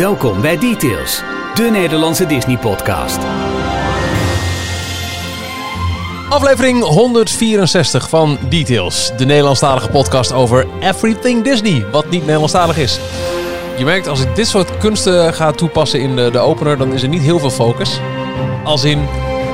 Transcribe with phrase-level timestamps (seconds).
[0.00, 1.22] Welkom bij Details,
[1.54, 3.18] de Nederlandse Disney-podcast.
[6.28, 13.00] Aflevering 164 van Details, de Nederlandstalige podcast over everything Disney, wat niet Nederlandstalig is.
[13.78, 17.02] Je merkt als ik dit soort kunsten ga toepassen in de, de opener, dan is
[17.02, 18.00] er niet heel veel focus.
[18.64, 19.08] Als in,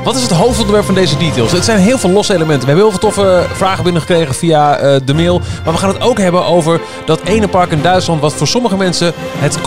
[0.04, 1.52] wat is het hoofdonderwerp van deze details?
[1.52, 2.60] Het zijn heel veel losse elementen.
[2.60, 5.40] We hebben heel veel toffe vragen binnengekregen via eh, de mail.
[5.64, 8.76] Maar we gaan het ook hebben over dat ene park in Duitsland, wat voor sommige
[8.76, 9.60] mensen het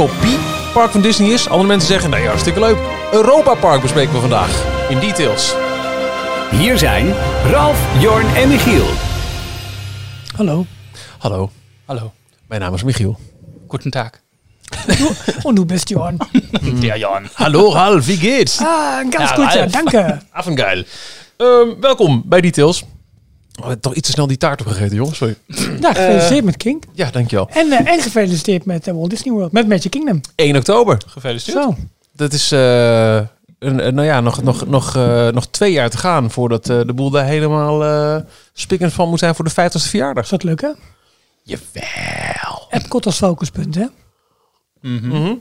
[0.70, 1.48] kopiepark van Disney is.
[1.48, 2.78] Andere mensen zeggen, nou ja, hartstikke leuk.
[3.12, 5.54] Europa Park bespreken we vandaag in details.
[6.52, 7.14] Hier zijn
[7.52, 8.86] Ralf, Jorn en Michiel.
[10.36, 10.66] Hallo.
[11.20, 11.52] Hallo,
[11.86, 12.12] Hallo,
[12.48, 13.20] mijn naam is Michiel.
[13.68, 14.10] guten Tag.
[15.44, 16.18] Und du bist Jorn.
[16.82, 17.28] Ja, Jan.
[17.34, 18.60] Hallo Ralf, wie geht's?
[18.62, 20.22] Ah, ganz Ja, gut, ja, danke.
[20.32, 20.84] Affengeil.
[21.38, 22.84] Ehm welkom bij Details.
[23.62, 25.18] Oh, toch iets te snel die taart opgegeten, jongens.
[25.18, 25.36] Sorry.
[25.80, 26.84] Ja, gefeliciteerd met King.
[26.94, 27.50] Ja, dankjewel.
[27.50, 30.22] En, eh, en gefeliciteerd met eh, Walt Disney World, met Magic Kingdom.
[30.36, 30.98] 1 oktober.
[31.08, 31.64] Gefeliciteerd.
[31.64, 31.76] Zo,
[32.12, 33.28] Dat is eh, een,
[33.60, 36.94] een- nou ja, nog, nog, nog, eh, nog twee jaar te gaan voordat eh, de
[36.94, 38.22] boel daar helemaal eh
[38.54, 40.24] spikkend van moet zijn voor de 50ste verjaardag.
[40.24, 40.70] is dat leuk hè?
[41.44, 42.68] Jawel.
[42.70, 43.86] Epcot als focuspunt hè?
[44.82, 45.08] Mhm.
[45.08, 45.34] Mhm.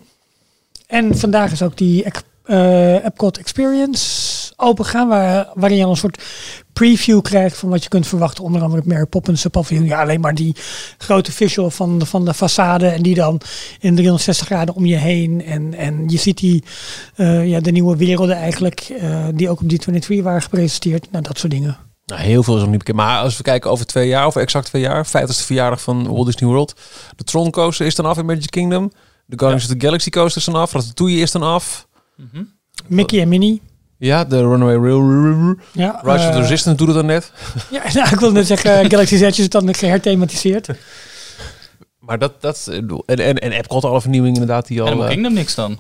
[0.87, 2.05] En vandaag is ook die
[2.45, 6.23] eh, Epcot Experience open gaan, waar, waarin je al een soort
[6.79, 8.45] preview krijgt van wat je kunt verwachten.
[8.45, 9.87] Onder andere het Mary Poppins paviljoen.
[9.87, 10.57] Ja, alleen maar die
[10.99, 13.41] grote visual van de, van de façade en die dan
[13.81, 15.45] in 360 graden om je heen.
[15.45, 16.65] En, en je ziet die,
[17.15, 21.11] eh, ja, de nieuwe werelden eigenlijk, eh, die ook op die 23 waren gepresenteerd.
[21.11, 21.77] Nou, dat soort dingen.
[22.07, 22.97] Nou, heel veel is nog niet bekend.
[22.97, 26.27] Maar als we kijken over twee jaar, of exact twee jaar, 50ste verjaardag van Walt
[26.27, 26.75] Disney World.
[27.17, 28.93] De Tron Coaster is dan af in Magic Kingdom.
[29.27, 30.73] De Guardians of the Galaxy Coaster is dan af.
[30.73, 31.89] Ratatouille is dan af.
[32.17, 32.43] Mhm.
[32.87, 33.63] Mickey en Minnie.
[33.99, 35.57] Ja, de Runaway Railroad.
[35.73, 37.33] Ja, Rise of the eh, Resistance doet het dan net.
[37.71, 40.69] Ja, nou, ik wilde net zeggen, Galaxy's Edge is dan geherthematiseerd.
[42.09, 42.77] Maar dat, dat eh,
[43.07, 44.87] en, en, en Epcot alle vernieuwingen inderdaad die al...
[44.87, 45.79] Animal eh, Kingdom niks dan.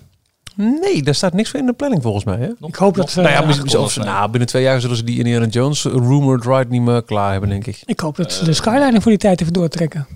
[0.54, 2.36] nee, daar staat niks voor in de planning volgens mij.
[2.38, 2.66] Hè?
[2.66, 5.46] Ik hoop dat nou ja, eh, misschien, nou, binnen twee jaar zullen ze die Indiana
[5.46, 7.82] Jones rumored ride niet meer klaar hebben, denk ik.
[7.84, 10.06] Ik hoop dat ze de skyline voor die tijd even doortrekken.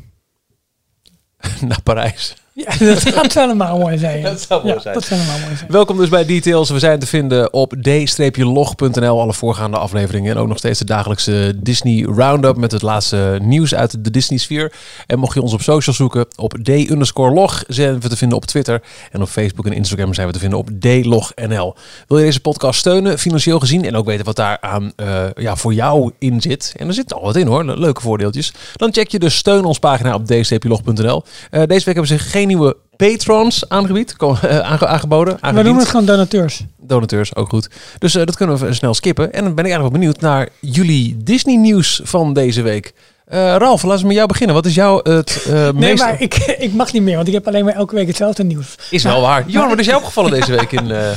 [1.68, 2.34] Naar Parijs.
[2.54, 2.76] Ja,
[3.14, 4.22] dat zou helemaal mooi zijn.
[4.22, 4.94] Dat zou mooi ja, zijn.
[4.94, 5.70] Dat zou helemaal mooi zijn.
[5.70, 6.70] Welkom dus bij Details.
[6.70, 9.20] We zijn te vinden op d-log.nl.
[9.20, 10.30] Alle voorgaande afleveringen.
[10.34, 14.72] En ook nog steeds de dagelijkse Disney Roundup met het laatste nieuws uit de Disney-sfeer.
[15.06, 18.82] En mocht je ons op social zoeken, op d-log zijn we te vinden op Twitter.
[19.10, 21.76] En op Facebook en Instagram zijn we te vinden op dlognl.
[22.08, 25.56] Wil je deze podcast steunen, financieel gezien, en ook weten wat daar aan eh, ja,
[25.56, 26.74] voor jou in zit?
[26.76, 28.52] En er zit al wat in hoor, leuke voordeeltjes.
[28.76, 31.22] Dan check je de steun ons pagina op d-log.nl.
[31.50, 35.38] Eh, deze week hebben ze geen nieuwe patrons aangebied, eh, aange- aangeboden.
[35.40, 36.64] We noemen het gewoon donateurs.
[36.80, 37.68] Donateurs, ook goed.
[37.98, 39.32] Dus eh, dat kunnen we snel skippen.
[39.32, 42.92] En dan ben ik eigenlijk wel benieuwd naar jullie Disney nieuws van deze week.
[43.24, 44.54] Eh Ralf, laten we met jou beginnen.
[44.56, 46.02] Wat is jouw het eh Nee, meest...
[46.02, 46.34] maar ik,
[46.66, 48.74] ik mag niet meer, want ik heb alleen maar elke week hetzelfde nieuws.
[48.90, 49.44] Is wel waar.
[49.46, 50.72] Jorn, wat is jou opgevallen deze week?
[50.72, 51.10] In, eh,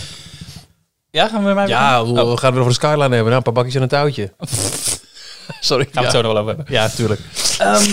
[1.11, 3.19] Ja, gaan we met mij ja, we gaan het over de skyline hebben.
[3.23, 4.31] Nou, een paar bakjes en een touwtje.
[5.59, 5.83] Sorry.
[5.91, 6.73] gaan we het zo nog wel over hebben.
[6.73, 7.21] ja, tuurlijk.
[7.57, 7.91] Ehm,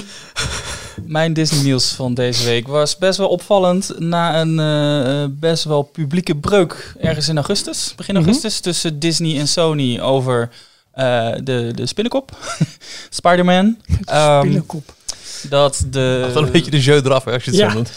[1.07, 5.65] mijn Disney nieuws van deze week was best wel opvallend na een eh, eh, best
[5.65, 8.25] wel publieke breuk ergens in augustus, begin Mhm.
[8.25, 10.51] augustus, tussen Disney en Sony over
[10.93, 12.37] eh, de, de spinnenkop,
[13.11, 13.77] Spider-Man.
[14.05, 14.95] Ehm, Spinnenkop.
[15.49, 16.31] dat de...
[16.35, 17.69] Wel een beetje de jeu eraf, hè, als je het Ja.
[17.71, 17.97] zo noemt.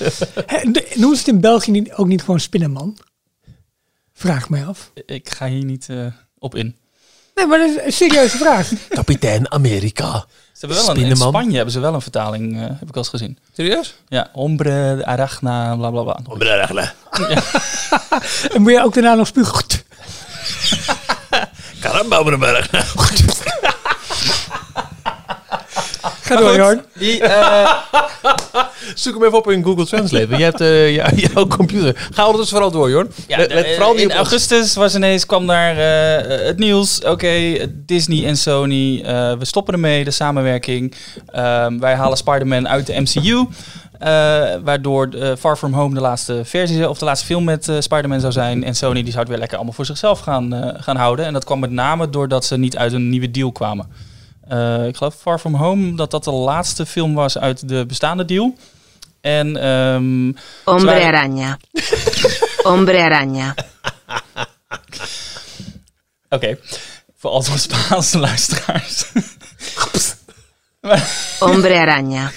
[0.95, 2.97] Noemen ze het in België niet, ook niet gewoon spinnenman?
[4.13, 4.91] Vraag mij af.
[5.05, 6.05] Ik ga hier niet eh,
[6.39, 6.75] op in.
[7.35, 8.69] Nee, maar dat is een serieuze vraag.
[8.90, 10.25] Kapitein Amerika.
[10.53, 11.16] Ze hebben wel een, in.
[11.16, 13.38] Spanje hebben ze wel een vertaling, eh, heb ik al eens gezien.
[13.56, 13.96] Serieus?
[14.07, 16.19] Ja, ombre, arachna, bla bla bla.
[18.53, 19.66] En moet je ook daarna nog spugen?
[21.79, 22.69] Caramba, Berg.
[26.22, 26.85] Ga door, Jorn.
[26.94, 27.72] Die, eh,
[28.96, 30.28] Zoek hem even op in Google Translate.
[30.28, 32.07] want Je hebt jou- jouw computer.
[32.13, 33.07] Ga ondertussen vooral door, Jorn.
[33.28, 37.01] ja, Let- let vooral in augustus was ineens, kwam daar eh, het nieuws.
[37.03, 40.94] Oké, Disney en Sony, eh, we stoppen ermee, de samenwerking.
[41.31, 43.46] Ehm, wij halen Spider-Man uit de MCU.
[44.64, 45.09] waardoor
[45.40, 48.64] Far From Home de laatste versie of de laatste film met Spider-Man zou zijn.
[48.64, 51.26] En Sony die zou het weer lekker allemaal voor zichzelf gaan, gaan houden.
[51.26, 53.85] En dat kwam met name doordat ze niet uit een nieuwe deal kwamen.
[54.88, 58.55] Ik geloof Far From Home dat dat de laatste film was uit de bestaande deal.
[59.25, 60.31] En ehm,
[60.63, 61.57] Hombre Zwaar- araña.
[62.63, 63.53] Hombre araña.
[66.29, 66.57] Oké,
[67.17, 69.05] voor al onze Spaanse luisteraars.
[71.39, 72.31] Hombre araña.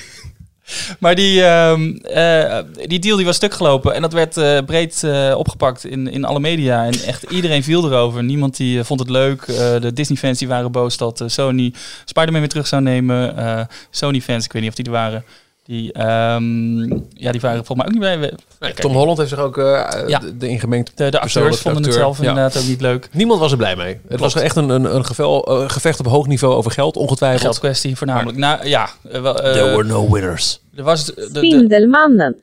[0.98, 5.34] maar die, eh, die deal die was stuk gelopen en dat werd eh, breed eh,
[5.36, 6.84] opgepakt in, in alle media.
[6.84, 8.22] En echt iedereen viel erover.
[8.24, 9.46] Niemand die vond het leuk.
[9.80, 11.72] De Disney-fans die waren boos dat Sony
[12.04, 13.68] Spider-Man weer terug zou nemen.
[13.90, 15.24] Sony-fans, ik weet niet of die er waren,
[15.68, 16.80] Die, ehm,
[17.14, 18.16] ja, die waren volgens mij ook niet bij.
[18.60, 20.18] Nee, Tom Holland heeft zich ook eh Ja.
[20.18, 20.92] de, de ingemengd.
[20.94, 22.28] De, de acteurs vonden het acteur, zelf ja.
[22.28, 23.08] inderdaad ook niet leuk.
[23.12, 24.00] Niemand was er blij mee.
[24.08, 27.42] Het was echt een, een, een gevel, eh, gevecht op hoog niveau over geld, ongetwijfeld.
[27.42, 28.38] Geldkwestie voornamelijk.
[28.38, 30.60] Nou ja, eh, wel, eh, no winners.
[30.76, 32.42] er was de, de, de- Spindelmannen.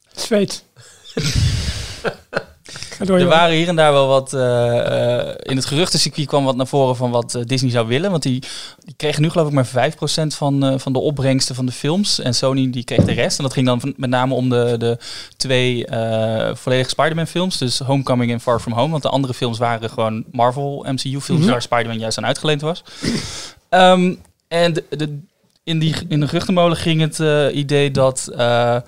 [3.03, 4.33] Door, Er waren hier en daar wel wat.
[4.33, 8.11] eh, eh, in het geruchtencircuit kwam wat naar voren van wat eh, Disney zou willen.
[8.11, 8.43] Want die,
[8.85, 12.19] die kregen nu geloof ik maar 5% van, van de opbrengsten van de films.
[12.19, 13.37] En Sony die kreeg de rest.
[13.37, 14.97] En dat ging dan van- met name om de, de
[15.37, 17.57] twee eh, volledige Spider-Man films.
[17.57, 18.91] Dus Homecoming en Far From Home.
[18.91, 22.83] Want de andere films waren gewoon Marvel MCU films waar Spider-Man juist aan uitgeleend was.
[23.69, 24.13] Ehm,
[24.47, 25.19] en de, de,
[25.65, 28.81] in, die, in de geruchtenmolen ging het eh, idee dat eh, eh,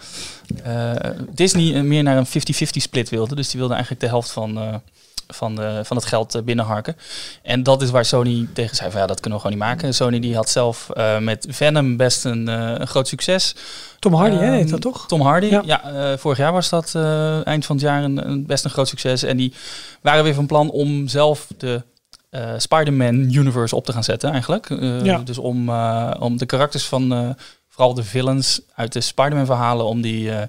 [1.29, 2.29] Disney meer naar een 50-50
[2.59, 3.35] split wilde.
[3.35, 4.81] Dus die wilde eigenlijk de helft van,
[5.27, 6.97] van, de, van het geld binnenharken.
[7.41, 9.93] En dat is waar Sony tegen zei van ja, dat kunnen we gewoon niet maken.
[9.93, 10.89] Sony die had zelf
[11.19, 13.55] met Venom best een, een groot succes.
[13.99, 15.07] Tom Hardy, hè, Ehm, dat toch?
[15.07, 15.61] Tom Hardy, Ja.
[15.65, 16.17] ja.
[16.17, 16.95] vorig jaar was dat
[17.43, 19.23] eind van het jaar een, een best een groot succes.
[19.23, 19.53] En die
[20.01, 21.81] waren weer van plan om zelf de
[22.29, 24.69] eh, Spider-Man universe op te gaan zetten eigenlijk.
[24.69, 25.17] Eh, Ja.
[25.17, 27.29] Dus om, eh, om de karakters van eh,
[27.67, 30.41] vooral de villains uit de Spider-Man verhalen, om die eh,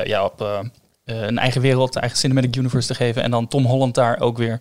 [0.00, 0.58] eh, ja, op eh,
[1.04, 3.22] eh, een eigen wereld, een eigen cinematic universe te geven.
[3.22, 4.60] En dan Tom Holland daar ook weer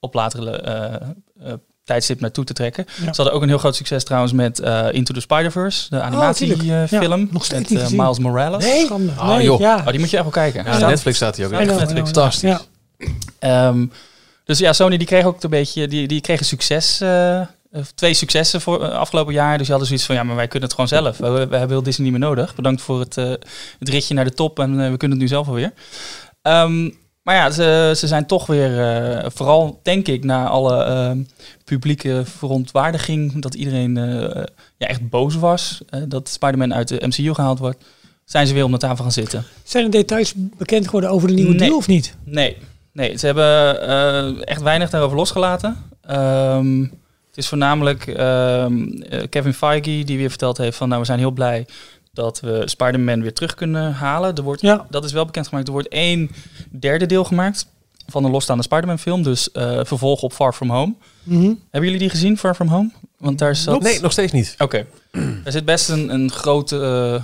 [0.00, 1.52] op latere eh, eh,
[1.84, 2.84] tijdstip naartoe te trekken.
[2.88, 2.92] Ja.
[3.04, 6.58] Ze hadden ook een heel groot succes trouwens met eh, Into the Spider-Verse, de animatiefilm.
[6.64, 7.98] Ja, nog steeds met eh.
[7.98, 8.80] Miles Morales.
[8.84, 9.12] Schande.
[9.16, 9.60] Ah, nee, joh.
[9.60, 9.76] ja.
[9.78, 10.64] Oh, die moet je echt wel kijken.
[10.64, 11.52] Ja, Staat- Netflix staat hij ook.
[11.52, 11.92] Echt.
[12.04, 12.50] Fantastisch.
[13.40, 13.72] Ja.
[14.44, 18.60] Dus ja, Sony die kreeg ook een beetje, die, die kregen succes, eh, twee successen
[18.60, 19.50] voor eh, afgelopen jaar.
[19.50, 21.18] Dus die hadden zoiets van, ja, maar wij kunnen het gewoon zelf.
[21.18, 22.54] We, we hebben heel Disney niet meer nodig.
[22.54, 23.30] Bedankt voor het, eh,
[23.78, 25.72] het ritje naar de top en we kunnen het nu zelf alweer.
[26.42, 26.90] Ehm,
[27.22, 31.16] maar ja, ze, ze zijn toch weer, vooral denk ik, na alle
[31.64, 33.94] publieke verontwaardiging, dat iedereen
[34.76, 37.84] ja, echt boos was, dat Spider-Man uit de MCU gehaald wordt,
[38.24, 39.44] zijn ze weer om de tafel gaan zitten.
[39.62, 41.58] Zijn er details bekend geworden over de nieuwe Nee.
[41.58, 42.16] deal of niet?
[42.24, 42.56] Nee,
[42.92, 45.76] nee ze hebben eh, echt weinig daarover losgelaten.
[46.02, 46.80] Ehm,
[47.28, 50.88] het is voornamelijk ehm, eh, Kevin Feige die weer verteld heeft van...
[50.88, 51.66] nou, we zijn heel blij
[52.12, 54.34] dat we Spider-Man weer terug kunnen halen.
[54.34, 54.86] Er wordt, Ja.
[54.90, 55.66] Dat is wel bekendgemaakt.
[55.66, 56.30] Er wordt één
[56.70, 57.66] derde deel gemaakt
[58.06, 59.22] van een losstaande Spider-Man film.
[59.22, 60.94] Dus eh, vervolg op Far From Home.
[61.22, 61.42] Mhm.
[61.44, 62.90] Hebben jullie die gezien, Far From Home?
[63.18, 63.82] Want daar zat...
[63.82, 64.54] Nee, nog steeds niet.
[64.58, 64.86] Oké.
[65.44, 67.20] er zit best een, een grote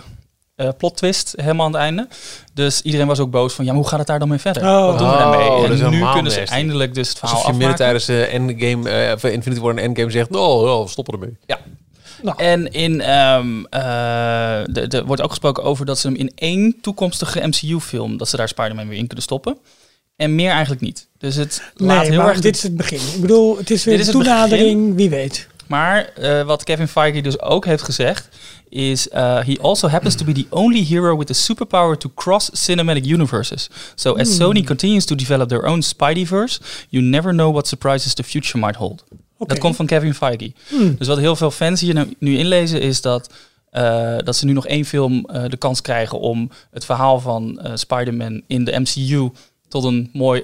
[0.59, 2.09] eh, plot twist helemaal aan het einde.
[2.55, 4.63] Dus iedereen was ook boos van, ja, maar hoe gaat het daar dan mee verder?
[4.63, 4.87] Oh.
[4.87, 5.61] Wat doen we Oh, daarmee?
[5.61, 8.25] dat is En nu kunnen ze eindelijk dus het verhaal Alsof je midden tijdens de
[8.25, 11.37] endgame, eh, of Infinity War en Endgame zegt, oh, oh, we stoppen ermee.
[11.47, 11.59] Ja.
[12.37, 16.77] En in, ehm eh, de- de- wordt ook gesproken over dat ze hem in één
[16.81, 19.59] toekomstige MCU-film, dat ze daar Spider-Man weer in kunnen stoppen.
[20.17, 21.09] En meer eigenlijk niet.
[21.19, 22.41] Dus het laat heel maar erg...
[22.41, 23.01] dit is het begin.
[23.15, 25.47] Ik bedoel, het is weer Dit is een toenadering, wie weet.
[25.69, 28.29] Maar eh, wat Kevin Feige dus ook heeft gezegd
[28.69, 32.51] is uh, he also happens to be the only hero with the superpower to cross
[32.53, 33.69] cinematic universes.
[33.95, 38.23] So as Sony continues to develop their own Spideyverse, you never know what surprises the
[38.23, 39.05] future might hold.
[39.47, 40.53] Dat komt van Kevin Feige.
[40.99, 43.31] Dus wat heel veel fans hier nu, nu inlezen is dat,
[43.71, 47.61] eh, dat ze nu nog één film eh, de kans krijgen om het verhaal van
[47.61, 49.31] eh, Spider-Man in de MCU
[49.69, 50.43] tot een mooi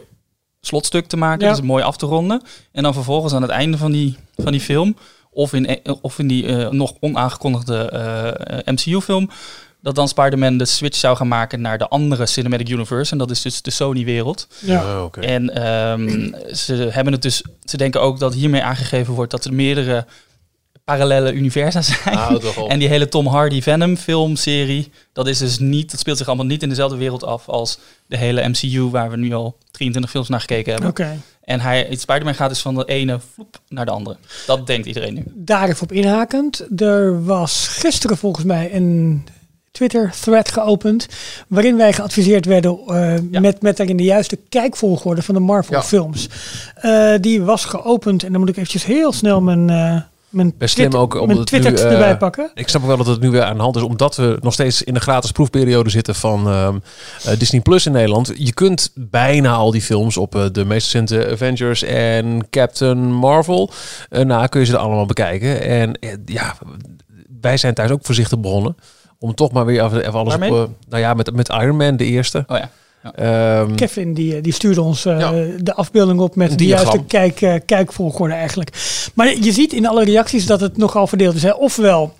[0.61, 1.53] slotstuk te maken, Ja.
[1.53, 2.43] dus mooi af te ronden.
[2.73, 4.97] En dan vervolgens aan het einde van die, van die film,
[5.35, 9.31] of in, e- of in die eh, nog onaangekondigde eh, MCU-film,
[9.81, 13.13] dat dan Spider-Man de switch zou gaan maken naar de andere Cinematic Universe.
[13.13, 14.47] En dat is dus de Sony-wereld.
[14.61, 14.97] Ja.
[14.97, 15.21] Oh, oké.
[15.21, 19.55] En ehm, ze hebben het dus, ze denken ook dat hiermee aangegeven wordt dat er
[19.55, 20.07] meerdere
[20.85, 22.19] parallele universa zijn.
[22.69, 26.47] En die hele Tom Hardy Venom filmserie, dat is dus niet, dat speelt zich allemaal
[26.47, 30.29] niet in dezelfde wereld af als de hele MCU waar we nu al 23 films
[30.29, 30.91] naar gekeken hebben.
[30.91, 31.21] Oké.
[31.45, 34.17] En hij, Spider-Man gaat dus van de ene vloep naar de andere.
[34.47, 35.25] Dat denkt iedereen nu.
[35.35, 36.81] Daar even op inhakend.
[36.81, 39.25] Er was gisteren volgens mij een
[39.71, 41.07] Twitter-thread geopend.
[41.49, 43.41] waarin wij geadviseerd werden eh, Ja.
[43.41, 46.29] met, met daarin de juiste kijkvolgorde van de Marvel-films.
[46.75, 50.01] Eh, die was geopend en dan moet ik eventjes heel snel mijn, eh
[50.35, 52.51] mijn, Best slim Twitter- ook, omdat mijn het Twitter nu, eh, erbij pakken.
[52.55, 54.53] Ik snap ook wel dat het nu weer aan de hand is, omdat we nog
[54.53, 56.79] steeds in de gratis proefperiode zitten van ehm,
[57.25, 58.33] eh, Disney Plus in Nederland.
[58.37, 63.71] Je kunt bijna al die films op eh, de meest recente Avengers en Captain Marvel.
[64.09, 65.63] na kun je ze er allemaal bekijken.
[65.63, 66.55] En ja,
[67.41, 68.77] wij zijn thuis ook voorzichtig begonnen.
[69.19, 70.63] Om toch maar weer even, alles Waarmee?
[70.63, 70.71] op...
[70.89, 72.45] nou ja, met, met Iron Man, de eerste.
[72.47, 72.71] Oh ja.
[73.15, 75.33] Ehm, Kevin die, die stuurde ons eh, Ja.
[75.63, 78.71] de afbeelding op met de juiste kijk, eh, kijkvolgorde eigenlijk.
[79.15, 81.43] Maar je ziet in alle reacties dat het nogal verdeeld is.
[81.43, 81.51] Hè.
[81.53, 82.13] Ofwel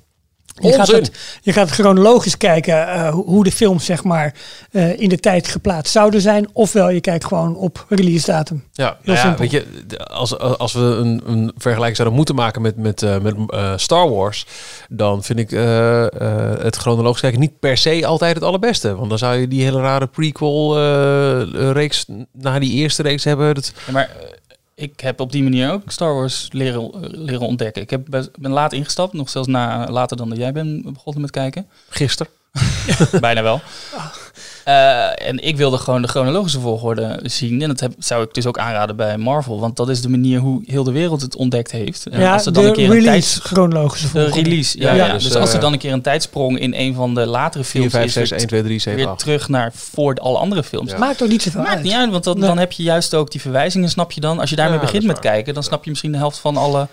[0.55, 1.11] Je gaat, het,
[1.43, 4.35] je gaat chronologisch kijken eh, hoe, hoe de films zeg maar,
[4.71, 6.49] eh, in de tijd geplaatst zouden zijn.
[6.53, 8.65] Ofwel je kijkt gewoon op release datum.
[8.73, 9.67] Ja, nou ja weet je,
[10.05, 14.11] als, als we een, een vergelijking zouden moeten maken met, met, eh, met eh, Star
[14.11, 14.47] Wars,
[14.89, 16.11] dan vind ik eh, eh,
[16.61, 18.95] het chronologisch kijken niet per se altijd het allerbeste.
[18.95, 23.55] Want dan zou je die hele rare prequel-reeks na die eerste reeks hebben.
[23.55, 24.11] Dat, Ja, maar
[24.75, 27.83] ik heb op die manier ook Star Wars leren, eh, leren ontdekken.
[27.83, 31.21] Ik heb best- ben laat ingestapt, nog zelfs na, later dan dat jij bent begonnen
[31.23, 31.67] met kijken.
[31.89, 32.33] gisteren.
[33.21, 33.61] Bijna wel.
[34.65, 37.63] Eh, en ik wilde gewoon de chronologische volgorde zien.
[37.63, 39.61] En dat heb, zou ik dus ook aanraden bij Marvel.
[39.61, 42.07] Want dat is de manier hoe heel de wereld het ontdekt heeft.
[42.07, 44.43] En ja, als er dan de een keer een release tijds, chronologische de volgorde.
[44.49, 44.79] release.
[44.81, 46.95] Ja, Ja, ja, dus, dus, als er eh, dan een keer een tijdsprong in een
[46.95, 49.19] van de latere 4, films 5, is, 6, weer, 1, 2, 3, 7, weer 8.
[49.19, 50.91] terug naar voor alle andere films.
[50.91, 50.99] Ja.
[50.99, 51.83] Maakt ook niet zoveel Maakt uit.
[51.85, 52.49] niet uit, want dan, Nee.
[52.49, 54.41] dan heb je juist ook die verwijzingen, snap je dan.
[54.41, 56.57] Als je daarmee Ja, begint met is kijken, dan snap je misschien de helft van
[56.57, 56.89] alle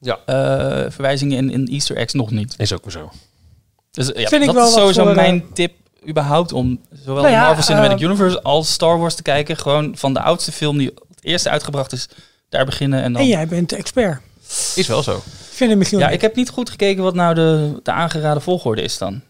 [0.00, 0.18] Ja.
[0.26, 2.54] eh, verwijzingen in, in Easter eggs nog niet.
[2.56, 3.10] Is ook maar zo.
[3.90, 5.72] Dus ja, Vind ik dat wel is sowieso eh, mijn tip
[6.08, 9.56] überhaupt om zowel Nou ja, Marvel Cinematic eh, Universe als Star Wars te kijken.
[9.56, 12.08] Gewoon van de oudste film die het eerste uitgebracht is,
[12.48, 13.22] daar beginnen en dan...
[13.22, 14.20] En jij bent de expert.
[14.74, 15.22] Is wel zo.
[15.50, 15.98] Vind ik Michiel.
[15.98, 19.20] Ja, ik heb niet goed gekeken wat nou de, de aangeraden volgorde is dan.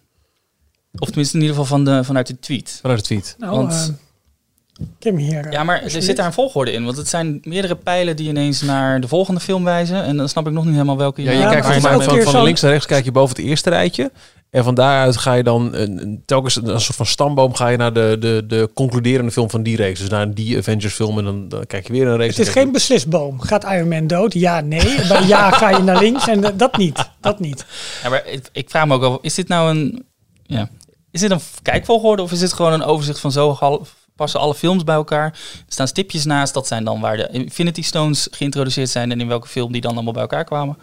[0.99, 2.79] Of tenminste in ieder geval van de, vanuit de tweet.
[2.81, 3.35] Vanuit de tweet.
[3.39, 5.47] nou, want- eh, ik heb hem hier.
[5.47, 6.85] eh, Ja, maar er zit daar een volgorde in.
[6.85, 10.03] Want het zijn meerdere pijlen die ineens naar de volgende film wijzen.
[10.05, 12.43] En dan snap ik nog niet helemaal welke Ja, je Ja, kijkt volgens mij van,
[12.43, 14.11] links naar rechts kijk je boven het eerste rijtje.
[14.51, 17.77] En van daaruit ga je dan een, een- telkens een, soort van stamboom ga je
[17.77, 20.01] naar de, de, de concluderende film van die reeks.
[20.01, 22.37] Dus naar die Avengers film en dan, dan kijk je weer een reeks.
[22.37, 23.41] het is geen beslisboom.
[23.41, 24.33] Gaat Iron Man dood?
[24.33, 24.97] Ja, nee.
[25.09, 27.11] Bij ja ga je naar links en eh, dat niet.
[27.21, 27.67] Dat niet.
[28.03, 30.05] Ja, maar ik, ik vraag me ook al, is dit nou een...
[30.43, 30.69] Ja,
[31.11, 33.87] is dit een kijkvolgorde of is dit gewoon een overzicht van zo hal-
[34.17, 35.27] passen alle films bij elkaar?
[35.27, 39.29] Er staan stipjes naast, dat zijn dan waar de Infinity Stones geïntroduceerd zijn en in
[39.29, 40.77] welke film die dan allemaal bij elkaar kwamen.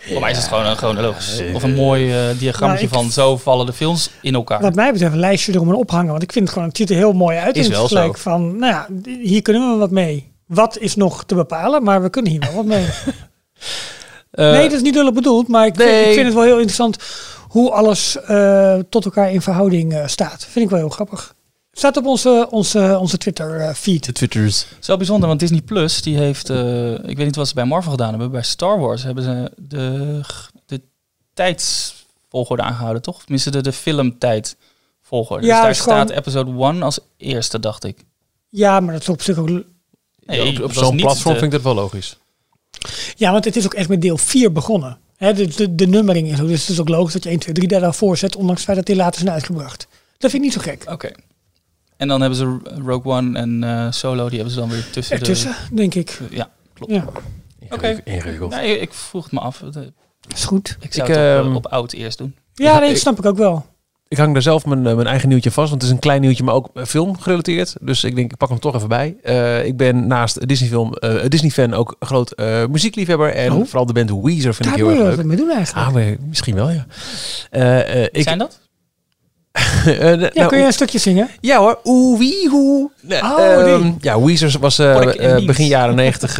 [0.00, 1.42] Voor mij is het gewoon een chronologisch.
[1.54, 4.60] Of een mooi eh diagrammetje Nou, van zo vallen de films in elkaar.
[4.60, 6.10] Wat mij betreft een lijstje erom en ophangen.
[6.10, 7.56] Want ik vind het gewoon, het ziet er heel mooi uit.
[7.56, 8.86] Is in het gelijk van, nou ja,
[9.22, 10.32] hier kunnen we wat mee.
[10.46, 12.86] Wat is nog te bepalen, maar we kunnen hier wel wat mee.
[14.30, 16.52] Eh, nee, dat is niet duidelijk bedoeld, maar ik, vind, ik vind het wel heel
[16.52, 16.96] interessant
[17.48, 20.46] hoe alles eh, tot elkaar in verhouding eh, staat.
[20.50, 21.34] Vind ik wel heel grappig.
[21.80, 24.04] Staat op onze, onze, onze Twitter eh, feed.
[24.04, 24.66] de Twitters.
[24.80, 27.90] Zo bijzonder, want Disney Plus die heeft, eh, ik weet niet wat ze bij Marvel
[27.90, 30.20] gedaan hebben, bij Star Wars hebben ze de,
[30.66, 30.80] de
[31.34, 33.20] tijdsvolgorde aangehouden, toch?
[33.20, 35.46] Tenminste, de, de filmtijdvolgorde.
[35.46, 38.04] Ja, dus daar gewoon- staat episode 1 als eerste, dacht ik.
[38.48, 39.48] Ja, maar dat is op zich ook...
[39.48, 42.16] Nee, Ja, op zo'n platform de- vind ik dat wel logisch.
[43.16, 44.98] Ja, want het is ook echt met deel 4 begonnen.
[45.16, 46.48] Hè, de, de, de nummering is ook.
[46.48, 48.60] Dus het is ook logisch dat je 1, 2, 3 daar dan voor zet, ondanks
[48.60, 49.86] het feit dat die later zijn uitgebracht.
[50.18, 50.84] Dat vind ik niet zo gek.
[50.90, 51.10] Oké.
[52.00, 55.16] En dan hebben ze Rogue One en eh, Solo, die hebben ze dan weer tussen
[55.16, 56.18] Ertussen, denk ik.
[56.18, 56.36] de...
[56.36, 56.92] Ja, klopt.
[56.92, 57.04] Ja,
[57.70, 58.00] Oké.
[58.04, 58.50] Ingewikkeld.
[58.54, 59.62] Nee, ik vroeg het me af.
[59.70, 59.92] De-
[60.34, 60.76] is goed.
[60.80, 62.34] Ik zou Ik, het op, ehm, op oud eerst doen.
[62.54, 63.66] Ja, nee, dat snap ik ook wel.
[64.08, 66.20] Ik hang daar zelf mijn, eh, mijn eigen nieuwtje vast, want het is een klein
[66.20, 67.76] nieuwtje, maar ook eh, film gerelateerd.
[67.80, 69.16] Dus ik denk, ik pak hem toch even bij.
[69.22, 73.34] Eh, ik ben naast Disney film, eh Disney fan ook groot eh, muziekliefhebber.
[73.34, 73.64] En Oh.
[73.66, 75.26] vooral de band Weezer vind Daar ik moet heel je erg wat leuk.
[75.26, 75.86] mee doen eigenlijk.
[75.86, 76.86] Ah, maar misschien wel, ja.
[77.50, 78.60] Eh, eh, ik, Zijn dat?
[79.52, 81.28] Eh, ja, nou, kun je een stukje zingen?
[81.40, 82.90] Ja hoor, oeh wie hoe.
[83.00, 86.36] Nee, Oh, ehm, ja, Weezer was eh, eh, begin jaren negentig.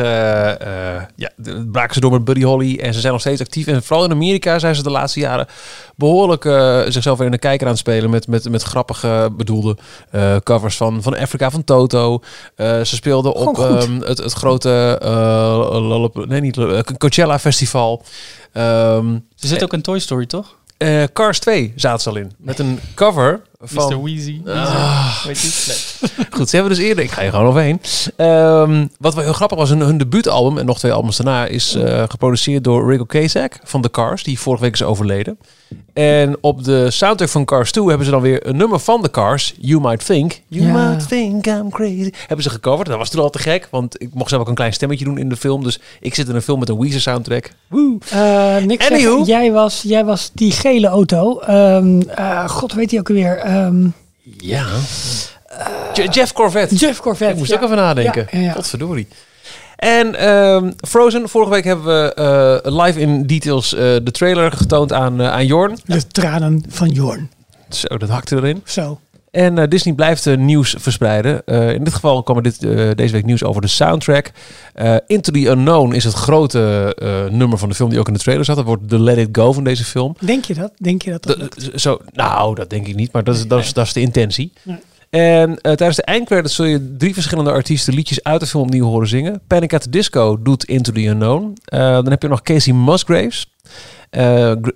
[1.16, 1.30] ja,
[1.72, 3.66] braken ze door met Buddy Holly en ze zijn nog steeds actief.
[3.66, 5.46] En vooral in Amerika zijn ze de laatste jaren
[5.96, 9.76] behoorlijk eh, zichzelf weer in de kijker aan het spelen met, met, met grappige bedoelde
[10.10, 12.20] eh, covers van, van Afrika, van Toto.
[12.56, 15.10] Eh, ze speelden op ehm, het, het grote eh,
[15.70, 16.58] Lollap- nee, niet
[16.98, 18.02] Coachella Festival.
[18.52, 20.58] Ehm, Ze zit ook in Toy Story, toch?
[20.80, 22.32] Eh, Cars 2 zaten ze al in.
[22.38, 23.92] Met een cover van...
[23.92, 24.02] Mr.
[24.02, 24.40] Weezy.
[24.46, 25.24] Ah.
[25.24, 25.48] Weet je?
[26.16, 26.26] Nee.
[26.30, 27.04] Goed, ze hebben dus eerder.
[27.04, 27.80] Ik ga je gewoon overheen.
[28.16, 31.74] Ehm, wat wel heel grappig was, hun, hun debuutalbum en nog twee albums daarna is
[31.74, 35.38] eh, geproduceerd door Rico Kazak van The Cars, die vorige week is overleden.
[35.92, 39.10] En op de soundtrack van Cars 2 hebben ze dan weer een nummer van The
[39.10, 40.40] Cars, You Might Think.
[40.48, 40.88] You Ja.
[40.90, 42.10] Might Think I'm Crazy.
[42.26, 42.88] Hebben ze gecoverd.
[42.88, 45.18] Dat was toen al te gek, want ik mocht zelf ook een klein stemmetje doen
[45.18, 45.62] in de film.
[45.62, 47.50] Dus ik zit in een film met een Weezer soundtrack.
[47.68, 47.98] Woe.
[48.10, 49.24] Eh Nick zegt, Anywho.
[49.24, 51.38] jij was, jij was die gele auto.
[51.40, 53.36] Ehm, eh, God, weet hij ook alweer?
[53.38, 53.86] Ehm,
[54.38, 54.66] Ja.
[55.94, 56.74] Je- Jeff Corvette.
[56.74, 57.32] Jeff Corvette.
[57.32, 57.56] Ik moest ja.
[57.56, 58.26] ook even nadenken.
[58.30, 58.52] Ja, ja.
[58.52, 59.08] Godverdorie.
[59.80, 64.92] En ehm, Frozen, vorige week hebben we eh, live in details eh, de trailer getoond
[64.92, 65.78] aan, eh, aan Jorn.
[65.84, 67.30] De tranen van Jorn.
[67.68, 68.62] Zo, dat hakte erin.
[68.64, 69.00] Zo.
[69.30, 71.44] En Disney blijft nieuws verspreiden.
[71.74, 72.60] In dit geval kwam er dit,
[72.96, 74.30] deze week nieuws over de soundtrack.
[75.06, 76.96] Into the Unknown is het grote
[77.30, 78.56] nummer van de film die ook in de trailer zat.
[78.56, 80.16] Dat wordt de Let It Go van deze film.
[80.20, 80.72] Denk je dat?
[80.76, 83.72] Denk je dat dat zo, nou, dat denk ik niet, maar dat is, dat is,
[83.72, 84.52] dat is de intentie.
[85.10, 88.86] En eh, tijdens de eindcredits zul je drie verschillende artiesten liedjes uit de film opnieuw
[88.86, 89.40] horen zingen.
[89.46, 91.56] Panic at the Disco doet Into the Unknown.
[91.64, 93.54] Eh, dan heb je nog Casey Musgraves.
[94.10, 94.20] Gr-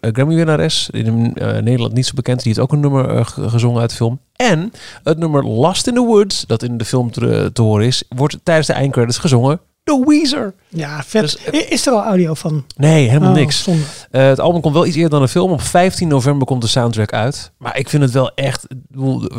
[0.01, 3.91] eh, Grammy-winnares, in Nederland niet zo bekend, die heeft ook een nummer ge- gezongen uit
[3.91, 4.19] de film.
[4.37, 4.73] En
[5.03, 8.39] het nummer Lost in the Woods, dat in de film te, te horen is, wordt
[8.43, 10.55] tijdens de eindcredits gezongen door Weezer.
[10.69, 11.21] Ja, vet.
[11.23, 12.65] Dus, I- is er al audio van?
[12.77, 13.67] Nee, helemaal Oh, niks.
[14.11, 15.51] Eh, het album komt wel iets eerder dan de film.
[15.51, 17.53] Op 15 november komt de soundtrack uit.
[17.59, 18.67] Maar ik vind het wel echt...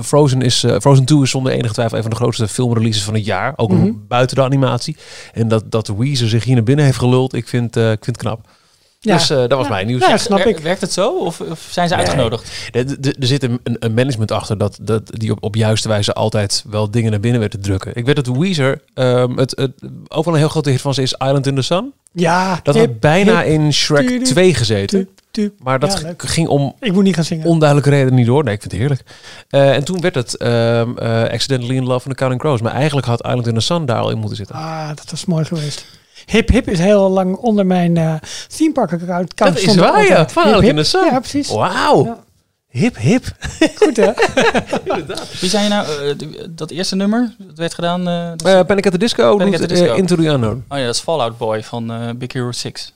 [0.04, 3.14] Frozen, is, eh, Frozen 2 is zonder enige twijfel een van de grootste filmreleases van
[3.14, 3.54] het jaar.
[3.56, 3.92] Ook Mhm.
[4.08, 4.96] buiten de animatie.
[5.34, 8.18] En dat, dat Weezer zich hier naar binnen heeft geluld, ik vind, eh, ik vind
[8.18, 8.48] het knap.
[9.06, 9.18] Ja.
[9.18, 9.70] Dus eh, dat was Ja.
[9.70, 10.08] mijn nieuws.
[10.08, 10.60] Ja, snap ik.
[10.60, 12.04] Werkt het zo of, of zijn ze Nee.
[12.06, 12.52] uitgenodigd?
[12.72, 12.86] Er,
[13.20, 17.12] zit een, een, management achter dat, dat die op, op juiste wijze altijd wel dingen
[17.12, 17.92] naar binnen werd te drukken.
[17.96, 19.72] Ik weet dat Weezer, ehm, het, het,
[20.08, 21.94] ook wel een heel grote hit van ze is Island in the Sun.
[22.12, 25.10] Ja, Dat hip, had bijna hip, in Shrek tudu, 2 gezeten.
[25.64, 27.46] Maar dat Ja, ging om Ik moet niet gaan zingen.
[27.46, 28.44] onduidelijke reden niet door.
[28.44, 29.04] Nee, ik vind het heerlijk.
[29.50, 32.62] Eh, en toen werd het ehm, eh, Accidentally in Love van The Counting Crows.
[32.62, 34.56] Maar eigenlijk had Island in the Sun daar al in moeten zitten.
[34.56, 35.86] Ah, dat was mooi geweest.
[36.26, 38.14] Hip Hip is heel lang onder mijn eh
[38.58, 39.38] theme park account.
[39.38, 40.28] Dat is waar, ja.
[40.30, 40.78] Van Hip, Island in hip.
[40.78, 41.06] the Sun.
[41.06, 41.50] Ja, precies.
[41.50, 42.06] Wauw.
[42.06, 42.24] Ja.
[42.70, 43.24] Hip, hip.
[43.82, 44.12] Goed hè?
[45.40, 45.88] Wie zijn je nou?
[45.88, 48.08] eh, dat eerste nummer, dat werd gedaan...
[48.08, 49.94] eh, Eh Panic at the Disco Panic at the Disco.
[49.94, 50.64] Into the Unknown.
[50.70, 52.94] oh ja, dat is Fallout Boy van eh, Big Hero 6.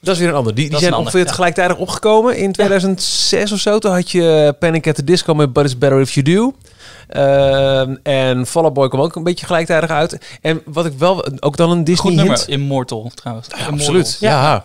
[0.00, 0.54] Dat is weer een ander.
[0.54, 1.32] Die, die zijn ongeveer ja.
[1.32, 2.36] gelijktijdig opgekomen.
[2.36, 3.78] In 2006 of zo.
[3.78, 6.54] Toen had je Panic at the Disco met But It's Better If You Do.
[7.08, 10.38] Ehm, en Fall Out Boy kwam ook een beetje gelijktijdig uit.
[10.40, 11.24] En wat ik wel...
[11.40, 12.48] Ook dan een Disney Goed hint.
[12.48, 13.46] Immortal trouwens.
[13.48, 13.78] Ja, Immortal.
[13.78, 14.16] absoluut.
[14.20, 14.64] Ja.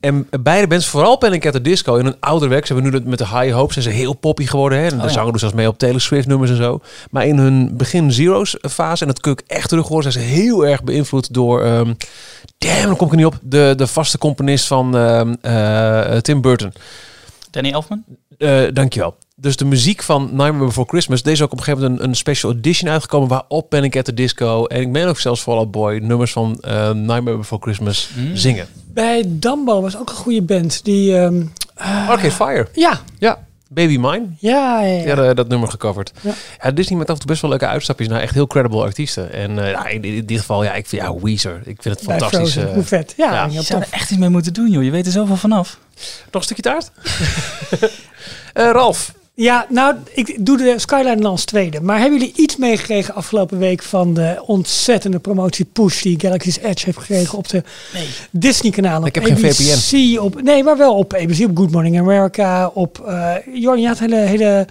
[0.00, 2.66] En beide bands, vooral Panic at the Disco, in een ouder werk.
[2.66, 4.78] Ze hebben nu dat met de High Hopes zijn ze heel poppy geworden.
[4.78, 4.84] Hè?
[4.84, 5.08] En de Oh ja.
[5.08, 6.80] zanger doet zelfs mee op Taylor Swift nummers en zo.
[7.10, 10.30] Maar in hun begin Zero's fase, en dat kun ik echt terug horen, zijn ze
[10.32, 11.62] heel erg beïnvloed door...
[11.62, 11.92] ehm
[12.58, 13.38] damn, dan kom ik er niet op.
[13.42, 16.72] De, de vaste componist van ehm, eh, Tim Burton.
[17.50, 18.04] Danny Elfman?
[18.38, 19.16] Eh, dankjewel.
[19.36, 22.08] Dus de muziek van Nightmare Before Christmas, deze is ook op een gegeven moment een,
[22.08, 25.56] een special edition uitgekomen waarop Panic at the Disco en ik meen ook zelfs Fall
[25.56, 28.36] Out Boy nummers van eh, Nightmare Before Christmas Mm.
[28.36, 28.66] zingen.
[28.86, 30.84] Bij Dumbo was ook een goede band.
[30.84, 31.42] Die, ehm,
[31.74, 32.68] ah, Arcade Fire.
[32.72, 34.26] ja, Ja, Baby Mine.
[34.38, 34.96] ja, ja.
[34.98, 35.14] Die ja.
[35.14, 36.12] hadden dat nummer gecoverd.
[36.20, 36.32] Ja.
[36.62, 36.70] Ja.
[36.70, 39.32] Disney met af en toe best wel leuke uitstapjes naar echt heel credible artiesten.
[39.32, 41.60] En eh, ja, in, in dit geval, ja, ik vind ja, Weezer.
[41.64, 42.52] Ik vind het Bij fantastisch.
[42.52, 42.68] Frozen.
[42.68, 42.74] eh.
[42.74, 43.14] Hoe vet.
[43.16, 43.44] Ja, ja.
[43.48, 43.90] heel Je zou tof.
[43.92, 44.82] er echt iets mee moeten doen, joh.
[44.82, 45.78] Je weet er zoveel vanaf.
[45.96, 46.90] nog een stukje taart?
[48.52, 49.12] Eh Ralf.
[49.42, 51.80] Ja, nou, ik doe de Skyline dan als tweede.
[51.80, 56.84] Maar hebben jullie iets meegekregen afgelopen week van de ontzettende promotie push die Galaxy's Edge
[56.84, 58.08] heeft gekregen op de Nee.
[58.30, 59.06] Disney-kanalen?
[59.06, 60.18] Ik heb geen VPN.
[60.18, 63.02] Op, nee, maar wel op ABC, op Good Morning America, op...
[63.06, 64.16] eh Jorn, je had hele...
[64.16, 64.66] hele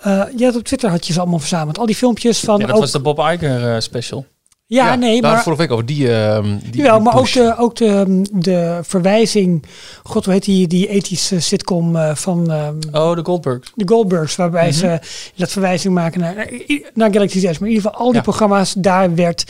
[0.00, 1.78] eh, je had op Twitter had je ze allemaal verzameld.
[1.78, 2.58] Al die filmpjes van...
[2.58, 4.26] Ja, dat ook, was de Bob Iger eh, special.
[4.74, 5.42] Ja, nee, daar maar...
[5.42, 6.14] vorige week over die.
[6.14, 9.64] ehm die Jawel, maar ook, de, ook de, de verwijzing...
[10.02, 12.50] God, hoe heet die, die ethische sitcom eh, van...
[12.50, 13.72] ehm, Oh, de Goldbergs.
[13.74, 14.76] de Goldbergs, waarbij Mhm.
[14.78, 14.98] ze
[15.36, 16.48] dat verwijzing maken naar,
[16.94, 17.58] naar Galaxy's Edge.
[17.60, 18.22] Maar in ieder geval, al die Ja.
[18.22, 19.44] programma's, daar werd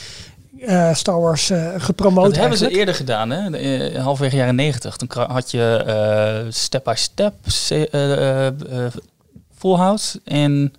[0.67, 3.51] eh, Star Wars eh, gepromoot Dat hebben ze eerder gedaan, hè?
[3.51, 4.97] De, eh, halverwege jaren negentig.
[4.97, 7.35] Toen had je eh, Step by Step,
[7.69, 8.53] eh, eh, eh,
[9.59, 10.73] Full House en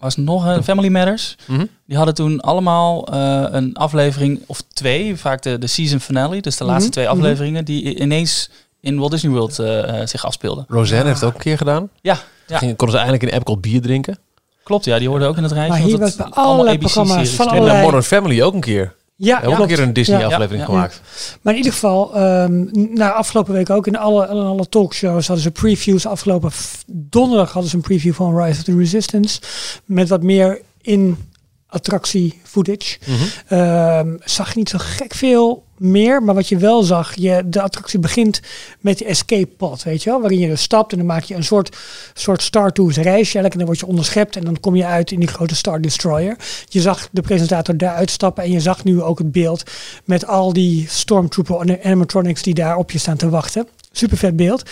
[0.00, 1.36] was nog een Family Matters.
[1.46, 1.64] Mhm.
[1.86, 6.56] Die hadden toen allemaal eh, een aflevering of twee, vaak de, de season finale, dus
[6.56, 7.14] de laatste Mhm, twee mhm.
[7.16, 10.64] afleveringen, die ineens in Walt Disney World eh, eh, zich afspeelden.
[10.68, 11.88] Roseanne heeft het ook een keer gedaan.
[12.00, 12.58] Ja, ja.
[12.58, 14.18] Ging, konden ze eindelijk in Epcot bier drinken.
[14.62, 14.84] klopt.
[14.84, 15.70] Ja, die hoorden ook in het rijtje.
[15.72, 18.94] Maar want hier was bij ABC-series programma's van allerlei- eh, Modern Family ook een keer.
[19.22, 21.00] Ja, ook een keer een Disney-aflevering gemaakt.
[21.42, 25.44] Maar in ieder geval, ehm nou, afgelopen week ook in alle, in alle talkshows hadden
[25.44, 26.06] ze previews.
[26.06, 26.50] Afgelopen
[26.86, 29.40] donderdag hadden ze een preview van Rise of the Resistance.
[29.84, 31.16] Met wat meer in
[31.70, 32.98] attractie footage.
[33.06, 33.22] Mhm.
[33.46, 37.62] Ehm, zag je niet zo gek veel meer, maar wat je wel zag, je, de
[37.62, 38.40] attractie begint
[38.80, 41.34] met de escape pod, weet je wel, waarin je dus stapt en dan maak je
[41.34, 41.76] een soort,
[42.14, 45.10] soort Star Tours reisje eigenlijk en dan word je onderschept en dan kom je uit
[45.10, 46.36] in die grote Star Destroyer.
[46.68, 49.62] Je zag de presentator daar uitstappen en je zag nu ook het beeld
[50.04, 53.66] met al die Stormtrooper animatronics die daar op je staan te wachten.
[53.92, 54.62] Super vet beeld.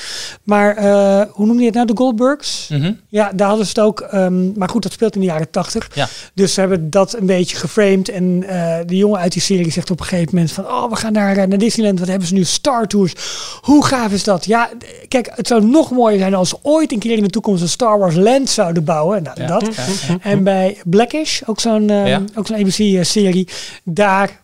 [0.43, 1.87] Maar eh, hoe noemde je het nou?
[1.87, 2.69] De Goldbergs?
[2.73, 2.93] Mhm.
[3.09, 4.01] Ja, daar hadden ze het ook.
[4.01, 5.89] ehm, maar goed, dat speelt in de jaren tachtig.
[5.95, 6.09] Ja.
[6.35, 8.09] Dus ze hebben dat een beetje geframed.
[8.09, 10.65] En eh, de jongen uit die serie zegt op een gegeven moment van...
[10.67, 11.99] Oh, we gaan naar, eh, naar Disneyland.
[11.99, 12.45] Wat hebben ze nu?
[12.45, 13.13] Star Tours.
[13.61, 14.45] Hoe gaaf is dat?
[14.45, 14.69] Ja,
[15.09, 17.69] kijk, het zou nog mooier zijn als ze ooit een keer in de toekomst een
[17.69, 19.23] Star Wars Land zouden bouwen.
[19.23, 19.47] Nou, Ja.
[19.47, 19.75] dat.
[19.75, 20.17] Ja.
[20.21, 22.23] En bij Blackish, ook zo'n Ja.
[22.35, 23.49] ook zo'n ABC-serie,
[23.85, 24.41] daar,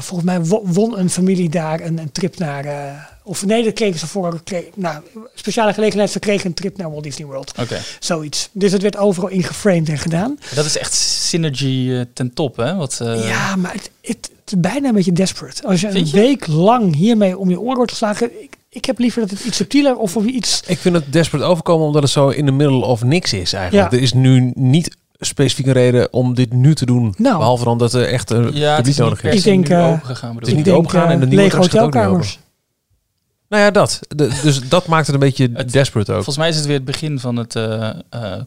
[0.00, 2.64] volgens mij wo- won een familie daar een, een trip naar,
[3.30, 4.42] of nee, dat kregen ze voor,
[4.74, 5.02] nou,
[5.34, 7.52] speciale gelegenheid, ze kregen een trip naar Walt Disney World.
[7.58, 7.80] Oké.
[7.98, 8.48] Zoiets.
[8.52, 10.38] Dus het werd overal ingeframed en gedaan.
[10.54, 12.74] Dat is echt synergy eh, ten top, hè?
[12.74, 15.66] Wat, eh, ja, maar het, het, het is bijna een beetje desperate.
[15.66, 16.12] Als je een je?
[16.12, 19.56] week lang hiermee om je oren wordt geslagen, ik, ik heb liever dat het iets
[19.56, 20.62] subtieler of of iets...
[20.66, 23.90] Ik vind het desperate overkomen omdat het zo in de middle of niks is eigenlijk.
[23.90, 23.96] Ja.
[23.96, 27.14] Er is nu niet specifiek een reden om dit nu te doen.
[27.16, 27.36] Nou.
[27.36, 29.34] Behalve dan dat er echt een ja, publiek nodig is.
[29.34, 30.56] Ik denk, nu eh, open gegaan, het is ik.
[30.56, 32.38] niet open gaan en de nieuwe lege attractie gaat ook niet hotelkamers.
[33.50, 34.00] Nou ja, dat.
[34.08, 36.16] De- dus dat maakt het een beetje Het- desperate ook.
[36.16, 38.40] Volgens mij is het weer het begin van het, eh, eh,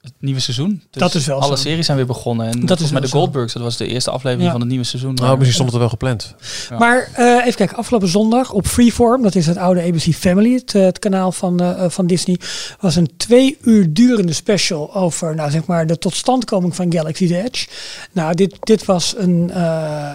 [0.00, 0.82] het nieuwe seizoen.
[0.90, 1.62] Dus Dat is wel Alle zo.
[1.62, 2.46] series zijn weer begonnen.
[2.46, 3.16] En volgens is mij wel de.
[3.16, 4.50] Goldbergs, dat was de eerste aflevering Ja.
[4.52, 5.14] van het nieuwe seizoen.
[5.14, 6.34] Nou, Maar- misschien stond het er wel gepland.
[6.70, 6.78] Ja.
[6.78, 10.74] Maar eh, even kijken, afgelopen zondag op Freeform, dat is het oude ABC Family, het,
[10.74, 12.40] eh, het kanaal van, van Disney,
[12.80, 17.66] was een twee uur durende special over, nou zeg maar, de totstandkoming van Galaxy's Edge.
[18.12, 20.10] Nou, dit, dit was een, eh,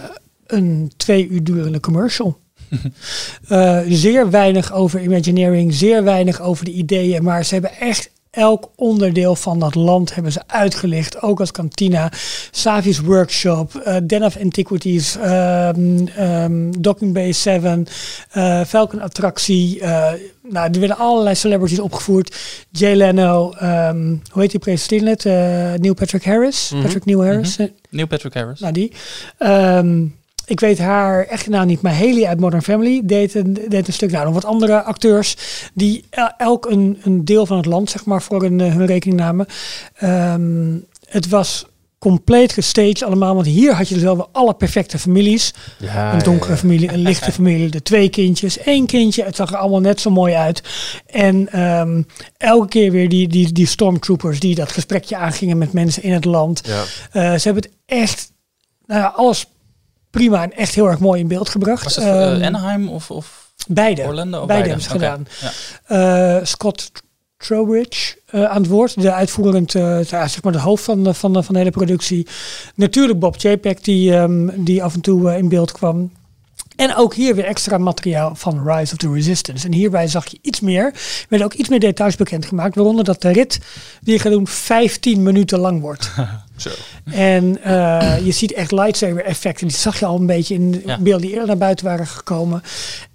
[0.48, 2.42] een twee uur durende commercial.
[3.48, 8.70] Eh, zeer weinig over Imagineering, zeer weinig over de ideeën, maar ze hebben echt elk
[8.76, 12.12] onderdeel van dat land hebben ze uitgelicht, ook als kantina,
[12.52, 17.86] Savi's Workshop, eh Den of Antiquities, ehm, ehm, Docking Bay 7,
[18.32, 19.82] eh Falcon Attractie.
[20.50, 22.36] nou, er werden allerlei celebrities opgevoerd.
[22.72, 25.24] Jay Leno, ehm, hoe heet die presenteerde net?
[25.82, 26.70] Neil Patrick Harris.
[26.74, 26.82] Mhm.
[26.82, 27.58] Patrick Neil Harris.
[27.58, 28.60] eh, Neil Patrick Harris.
[28.60, 28.92] nou, die.
[30.46, 33.94] Ik weet haar echte naam niet, maar Haley uit Modern Family deed een, deed een
[33.94, 34.12] stuk.
[34.12, 35.36] Nou, nog wat andere acteurs
[35.74, 38.86] die el- elk een, een deel van het land, zeg maar, voor hun, eh, hun
[38.86, 39.46] rekening namen.
[39.96, 40.76] Ehm,
[41.06, 41.66] het was
[42.00, 45.54] compleet gestaged allemaal, want hier had je dus wel alle perfecte families.
[45.80, 49.24] Ja, een donkere familie, een lichte familie, de twee kindjes, één kindje.
[49.24, 50.62] Het zag er allemaal net zo mooi uit.
[51.06, 52.02] En ehm,
[52.38, 56.26] elke keer weer die, die, die stormtroopers die dat gesprekje aangingen met mensen in het
[56.26, 56.62] land.
[57.12, 58.32] Eh, ze hebben het echt,
[58.86, 59.46] nou ja, alles
[60.14, 61.84] prima en echt heel erg mooi in beeld gebracht.
[61.84, 64.02] Was het eh, Ehm, Anaheim of, of beide.
[64.02, 64.40] Orlando?
[64.42, 65.28] Of beide hebben ze gedaan.
[65.88, 66.38] ja.
[66.38, 66.92] Eh, Scott
[67.38, 69.72] Trowbridge eh, aan het woord, de uitvoerend,
[70.08, 72.28] zeg maar de hoofd van de, van, de, van de hele productie.
[72.76, 76.12] Natuurlijk Bob Chapek, die, ehm, die af en toe in beeld kwam.
[76.76, 79.66] En ook hier weer extra materiaal van Rise of the Resistance.
[79.66, 80.86] En hierbij zag je iets meer.
[80.86, 82.76] Er werden ook iets meer details bekendgemaakt.
[82.76, 83.60] Waaronder dat de rit
[84.02, 86.12] die je gaat doen 15 minuten lang wordt.
[86.64, 86.70] Zo.
[87.12, 89.68] En eh, je ziet echt lightsaber effecten.
[89.68, 90.98] Die zag je al een beetje in de Ja.
[91.00, 92.62] beelden die eerder naar buiten waren gekomen.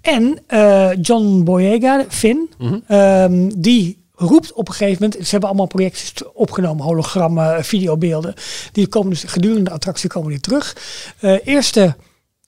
[0.01, 2.77] En eh, John Boyega, Finn, Mhm.
[2.87, 5.23] ehm, die roept op een gegeven moment.
[5.25, 8.33] Ze hebben allemaal projecties opgenomen, hologrammen, videobeelden.
[8.71, 10.75] Die komen dus gedurende de attractie komen die terug.
[11.19, 11.95] Eh, eerste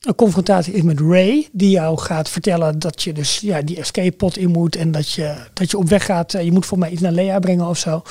[0.01, 4.11] een confrontatie is met Ray, die jou gaat vertellen dat je dus ja, die escape
[4.11, 6.33] pod in moet en dat je, dat je op weg gaat.
[6.33, 8.01] Eh, Je moet voor mij iets naar Lea brengen of zo.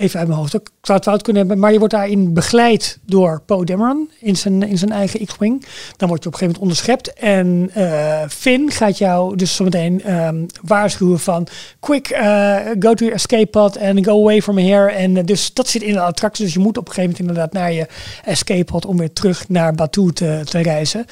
[0.00, 0.54] Even uit mijn hoofd.
[0.54, 1.60] Ik zou het fout kunnen hebben.
[1.60, 5.64] Maar je wordt daarin begeleid door Poe Dameron in zijn, in zijn eigen X-Wing.
[5.96, 7.12] Dan word je op een gegeven moment onderschept.
[7.12, 11.46] En eh, Finn gaat jou dus zometeen ehm waarschuwen van...
[11.80, 14.90] Quick, eh, go to your escape pod and go away from here.
[14.90, 16.44] En eh, dus dat zit in de attractie.
[16.44, 17.86] Dus je moet op een gegeven moment inderdaad naar je
[18.24, 18.86] escape pod...
[18.86, 21.06] om weer terug naar Batuu te, te reizen.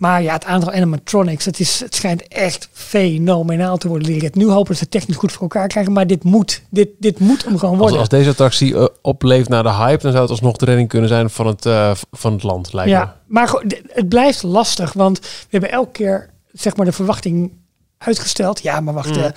[0.00, 4.18] Maar ja, het aantal animatronics, het, is, het schijnt echt fenomenaal te worden.
[4.18, 4.34] Rit.
[4.34, 6.62] Nu hopen ze het technisch goed voor elkaar krijgen, maar dit moet.
[6.70, 7.98] Dit, dit moet hem gewoon worden.
[7.98, 11.08] als deze attractie eh, opleeft naar de hype, dan zou het alsnog de redding kunnen
[11.08, 12.96] zijn van het, eh, van het land, lijkt me.
[12.96, 17.52] ja, maar het blijft lastig, want we hebben elke keer zeg maar de verwachting
[17.98, 18.62] uitgesteld.
[18.62, 19.32] Ja, maar wacht, Mm,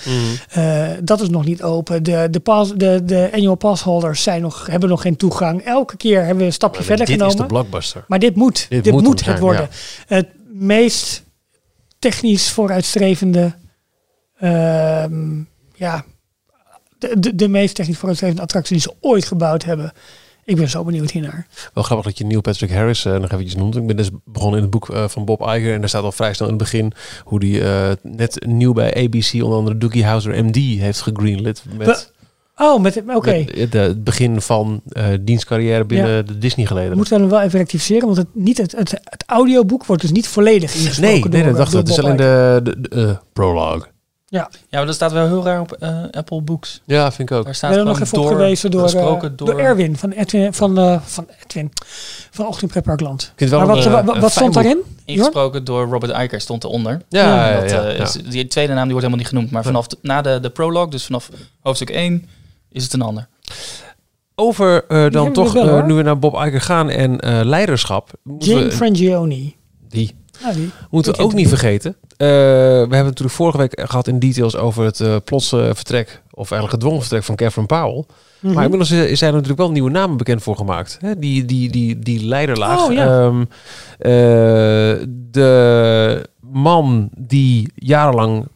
[0.49, 1.05] eh, mm.
[1.05, 2.03] dat is nog niet open.
[2.03, 5.61] De, de, pass, de, de annual passholders zijn nog, hebben nog geen toegang.
[5.61, 7.35] Elke keer hebben we een stapje Maar verder dit genomen.
[7.35, 8.05] is de blockbuster.
[8.07, 8.65] Maar dit moet.
[8.69, 9.69] Dit Dit, moet het worden.
[10.07, 11.23] Het meest
[11.99, 13.55] technisch vooruitstrevende.
[14.39, 15.41] ehm,
[15.75, 16.05] ja,
[16.97, 19.93] de, de, de meest technisch vooruitstrevende attractie die ze ooit gebouwd hebben.
[20.45, 21.47] Ik ben zo benieuwd hiernaar.
[21.73, 23.75] Wel grappig dat je Neil Patrick Harris eh, nog eventjes noemt.
[23.75, 25.73] Ik ben dus begonnen in het boek eh, van Bob Iger.
[25.73, 28.95] En daar staat al vrij snel in het begin hoe die eh, net nieuw bij
[28.95, 31.63] ABC onder andere Doogie Howser MD heeft gegreenlit.
[31.77, 32.11] Met,
[32.57, 33.45] Oh, met oké.
[33.55, 36.95] het, eh, het begin van eh dienstcarrière binnen de Disney geleden.
[36.95, 40.11] Moeten we hem wel even rectificeren, want het, niet het, het, het audioboek wordt dus
[40.11, 41.87] niet volledig ingesproken Nee, door, nee, dat dacht door ik.
[41.87, 43.91] Het is Bob alleen de, de, de, eh, prologue.
[44.27, 46.81] Ja, Ja, maar dat staat wel heel raar op eh, Apple Books.
[46.85, 47.43] Ja, vind ik ook.
[47.43, 51.27] Daar we staat nog even door, opgewezen door, eh, Erwin van Edwin van, eh, van
[51.43, 51.71] Edwin
[52.31, 53.21] van Ochtend Pretparkland.
[53.21, 54.77] Ik vind het Maar wat, een, wat, eh, stond daarin?
[55.05, 57.01] Ingesproken door Robert Iger stond eronder.
[57.09, 58.03] Ja, Ja, ja, Dat, ja, eh, ja.
[58.03, 59.51] is- die tweede naam die wordt helemaal niet genoemd.
[59.51, 61.29] Maar vanaf de- na de, de prologue, dus vanaf
[61.61, 62.25] hoofdstuk 1,
[62.73, 63.27] is het een ander.
[64.35, 67.39] Over eh, dan we toch, wel, eh, nu we naar Bob Iger gaan en eh,
[67.43, 68.09] leiderschap.
[68.37, 69.55] Jane we- Frangioni.
[69.89, 70.69] die Ja, die.
[70.89, 71.95] moeten we ook niet vergeten.
[72.17, 72.33] Eh, we
[72.77, 76.99] hebben het natuurlijk vorige week gehad in details over het plotse vertrek, of eigenlijk gedwongen
[77.01, 78.03] vertrek van Catherine Powell.
[78.39, 78.53] Mhm.
[78.53, 80.97] Maar inmiddels is- zijn er natuurlijk wel nieuwe namen bekend voor gemaakt.
[81.01, 81.19] Hè?
[81.19, 82.85] Die, die, die, die leiderlaag.
[82.85, 83.05] Oh, ja.
[83.25, 83.41] Ehm,
[83.99, 88.47] eh, de man die jarenlang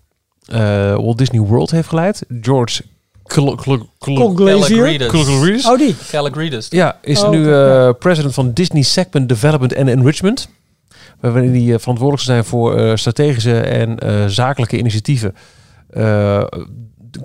[0.45, 2.83] eh, Walt Disney World heeft geleid, George
[5.11, 5.65] Calagridis.
[5.65, 5.95] Oh, die.
[6.09, 6.67] Calagridis.
[6.69, 10.49] ja, is Oh, nu eh, president van Disney Segment Development and Enrichment.
[11.19, 15.35] Waarin hij eh, verantwoordelijk zou zijn voor eh, strategische en eh, zakelijke initiatieven.
[15.89, 16.43] eh,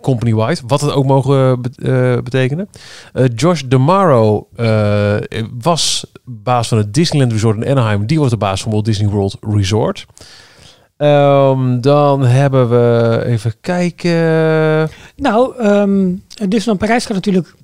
[0.00, 1.70] company-wide, wat het ook mogen be-
[2.16, 2.68] eh, betekenen.
[3.12, 5.16] Eh, Josh DeMaro eh,
[5.62, 8.06] was baas van het Disneyland Resort in Anaheim.
[8.06, 10.06] Die wordt de baas van Walt Disney World Resort.
[11.02, 14.90] Ehm, dan hebben we even kijken.
[15.16, 16.10] Nou, ehm
[16.48, 17.54] Disneyland Parijs gaat natuurlijk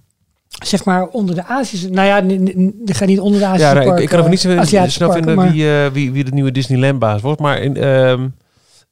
[0.65, 1.91] zeg maar onder de Azië.
[1.91, 3.63] Nou ja, die gaat niet onder de Azië.
[3.63, 6.13] Ja, nou, ik, ik kan even niet zo Aziatische snel vinden maar- wie, eh, wie,
[6.13, 7.41] wie de nieuwe Disneyland-baas wordt.
[7.41, 8.29] Maar in, ehm,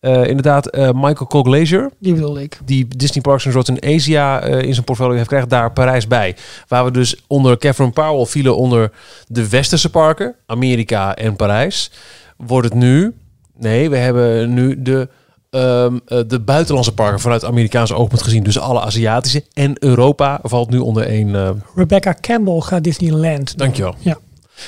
[0.00, 2.58] eh, inderdaad, eh, Michael Coglazier, Die bedoelde ik.
[2.64, 6.06] die Disney Parks and Resorts in Asia eh, in zijn portfolio heeft, krijgt daar Parijs
[6.06, 6.36] bij.
[6.68, 8.90] Waar we dus onder Catherine Powell vielen onder
[9.26, 11.90] de westerse parken, Amerika en Parijs.
[12.36, 13.14] Wordt het nu,
[13.58, 15.08] nee, we hebben nu de,
[15.50, 18.42] ehm, eh, de buitenlandse parken vanuit Amerikaanse oogpunt gezien.
[18.42, 21.34] Dus alle Aziatische en Europa valt nu onder één...
[21.34, 23.58] eh, Rebecca Campbell gaat Disneyland.
[23.58, 23.94] Dankjewel.
[23.98, 24.18] Ja.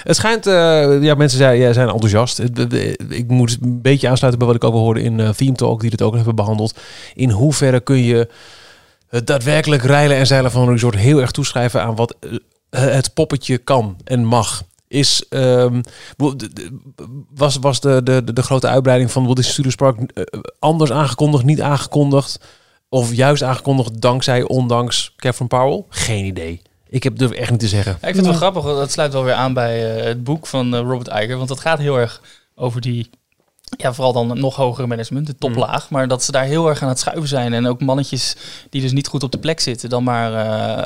[0.03, 2.39] Het schijnt, eh, ja, mensen zijn, ja, zijn enthousiast.
[3.09, 5.91] Ik moet een beetje aansluiten bij wat ik ook al hoorde in Theme Talk, die
[5.91, 6.79] dit ook hebben behandeld.
[7.15, 8.29] In hoeverre kun je
[9.09, 12.15] het daadwerkelijk rijlen en zeilen van een resort heel erg toeschrijven aan wat
[12.71, 14.63] het poppetje kan en mag?
[14.89, 15.83] Is, ehm,
[17.35, 21.45] was, was de, de, de, grote uitbreiding van Walt Disney Studios Park eh, anders aangekondigd,
[21.45, 22.41] niet aangekondigd?
[22.89, 25.85] Of juist aangekondigd dankzij, ondanks Catherine Powell?
[25.89, 26.63] Geen idee.
[26.89, 27.99] Ik heb durf echt niet te zeggen.
[28.01, 30.47] Ja, ik vind het wel grappig, dat sluit wel weer aan bij eh, het boek
[30.47, 31.37] van eh, Robert Iger.
[31.37, 32.23] Want dat gaat heel erg
[32.55, 33.11] over die,
[33.77, 35.91] ja, vooral dan nog hogere management, de toplaag.
[35.91, 37.53] Maar dat ze daar heel erg aan het schuiven zijn.
[37.53, 38.37] En ook mannetjes
[38.71, 39.89] die dus niet goed op de plek zitten.
[39.89, 40.33] Dan maar,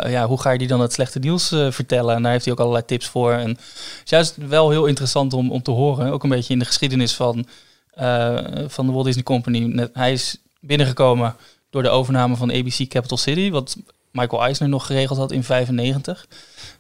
[0.04, 2.14] eh, ja, hoe ga je die dan het slechte nieuws eh, vertellen?
[2.14, 3.32] En daar heeft hij ook allerlei tips voor.
[3.32, 3.58] En het
[4.04, 6.12] is juist wel heel interessant om, om te horen.
[6.12, 7.46] Ook een beetje in de geschiedenis van,
[7.94, 9.58] eh, van de Walt Disney Company.
[9.58, 11.36] Net- Hij is binnengekomen
[11.70, 13.50] door de overname van ABC Capital City.
[13.50, 13.76] Wat
[14.10, 16.26] Michael Eisner nog geregeld had in 95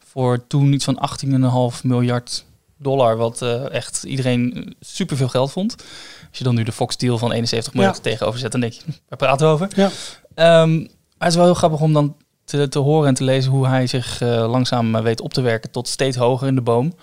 [0.06, 2.44] voor toen iets van 18,5 miljard
[2.82, 5.74] dollar, wat eh, echt iedereen superveel geld vond.
[6.28, 8.02] Als je dan nu de Fox deal van 71 miljard Ja.
[8.02, 9.68] tegenover zet, dan denk je, waar praten we over?
[9.76, 9.90] Ja.
[10.34, 13.50] Ehm, maar het is wel heel grappig om dan te, te horen en te lezen
[13.50, 16.60] hoe hij zich eh, langzaam eh, weet op te werken tot steeds hoger in de
[16.60, 16.94] boom.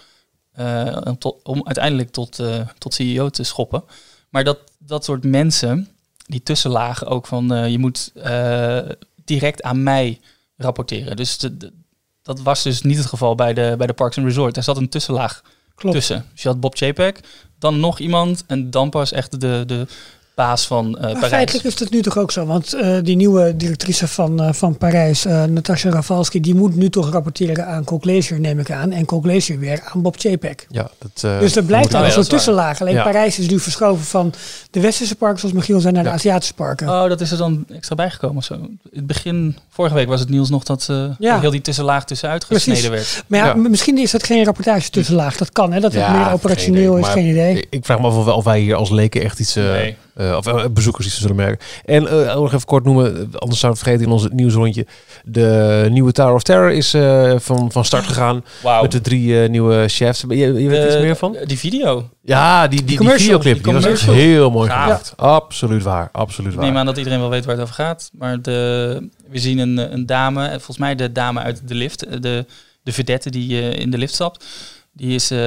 [0.51, 3.83] Eh, om tot- om uiteindelijk tot, eh, tot CEO te schoppen.
[4.29, 5.87] Maar dat, dat soort mensen,
[6.25, 8.79] die tussenlagen ook van eh, je moet eh,
[9.25, 10.19] direct aan mij
[10.57, 11.15] rapporteren.
[11.15, 11.73] Dus de- de-
[12.21, 14.57] dat was dus niet het geval bij de, bij de Parks and Resort.
[14.57, 15.41] Er zat een tussenlaag
[15.79, 16.25] Tussen.
[16.33, 17.19] Dus je had Bob Chapek,
[17.59, 19.87] dan nog iemand en dan pas echt de, de
[20.39, 21.29] baas van eh Maar Parijs.
[21.31, 24.77] feitelijk is het nu toch ook zo, want eh, die nieuwe directrice van, eh, van
[24.77, 29.05] Parijs, eh Natasha Rafalski, die moet nu toch rapporteren aan Coglazier, neem ik aan, en
[29.05, 30.67] Coglazier weer aan Bob Chapek.
[30.69, 32.81] Ja, dat, eh, Dus er blijft al een soort tussenlaag.
[32.81, 33.03] Alleen Ja.
[33.03, 34.33] Parijs is nu verschoven van
[34.71, 36.09] de westerse parken, zoals Michiel zei, naar de.
[36.09, 36.87] Aziatische parken.
[36.89, 38.53] Oh, dat is er dan extra bijgekomen zo.
[38.53, 41.39] In het begin, vorige week was het nieuws nog dat eh, Ja.
[41.39, 42.65] heel die tussenlaag tussenuit Precies.
[42.73, 43.23] gesneden werd.
[43.27, 45.37] maar ja, misschien is dat geen rapportage tussenlaag.
[45.37, 45.79] Dat kan, hè?
[45.79, 47.57] Dat het Ja, meer operationeel is, geen idee.
[47.57, 49.97] Ik, ik vraag me af of, of wij hier als leken echt iets, eh, Nee.
[50.15, 51.65] Eh, of eh, bezoekers iets zullen merken.
[51.85, 54.85] En eh, nog even kort noemen, anders zou het vergeten in ons nieuwsrondje.
[55.23, 58.81] De nieuwe Tower of Terror is eh, van, van start gegaan Wauw.
[58.81, 60.23] met de drie eh, nieuwe chefs.
[60.27, 61.37] Je, je weet er iets meer van?
[61.45, 62.09] Die video.
[62.21, 65.13] Ja, die, die, die, videoclip, die die was heel mooi gemaakt.
[65.15, 66.65] Absoluut waar, absoluut Ik waar.
[66.67, 68.09] neem aan dat iedereen wel weet waar het over gaat.
[68.13, 72.45] Maar de, we zien een, een dame, volgens mij de dame uit de lift, de,
[72.83, 74.45] de vedette die in de lift stapt.
[74.99, 75.37] Die is eh,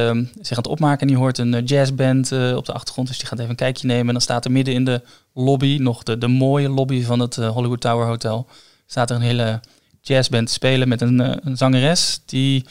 [0.41, 3.09] zich aan het opmaken en die hoort een eh, jazzband eh, op de achtergrond.
[3.09, 4.07] Dus die gaat even een kijkje nemen.
[4.07, 5.03] En dan staat er midden in de
[5.35, 8.47] lobby, nog de, de mooie lobby van het eh, Hollywood Tower Hotel,
[8.87, 9.61] staat er een hele
[10.01, 12.67] jazzband te spelen met een, een zangeres die,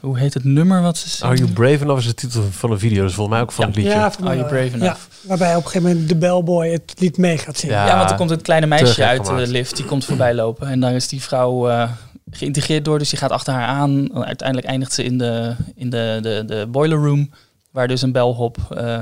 [0.00, 1.50] hoe heet het nummer wat ze Are You?
[1.50, 3.70] Brave Enough is de titel van een video, dus volgens mij ook van Ja.
[3.70, 3.98] het liedje.
[3.98, 4.74] Ja, van Are You Brave ja.
[4.74, 5.00] Enough?
[5.20, 7.76] Waarbij op een gegeven moment de bellboy het lied mee gaat zingen.
[7.76, 7.86] Ja.
[7.86, 9.46] Ja, want er komt een kleine meisje uit gemaakt.
[9.46, 10.68] de lift, die komt voorbij lopen.
[10.68, 11.90] En daar is die vrouw eh,
[12.30, 14.10] geïntegreerd door, dus die gaat achter haar aan.
[14.14, 17.30] En uiteindelijk eindigt ze in de, in de, de, de boiler room,
[17.70, 19.00] waar dus een belhop eh,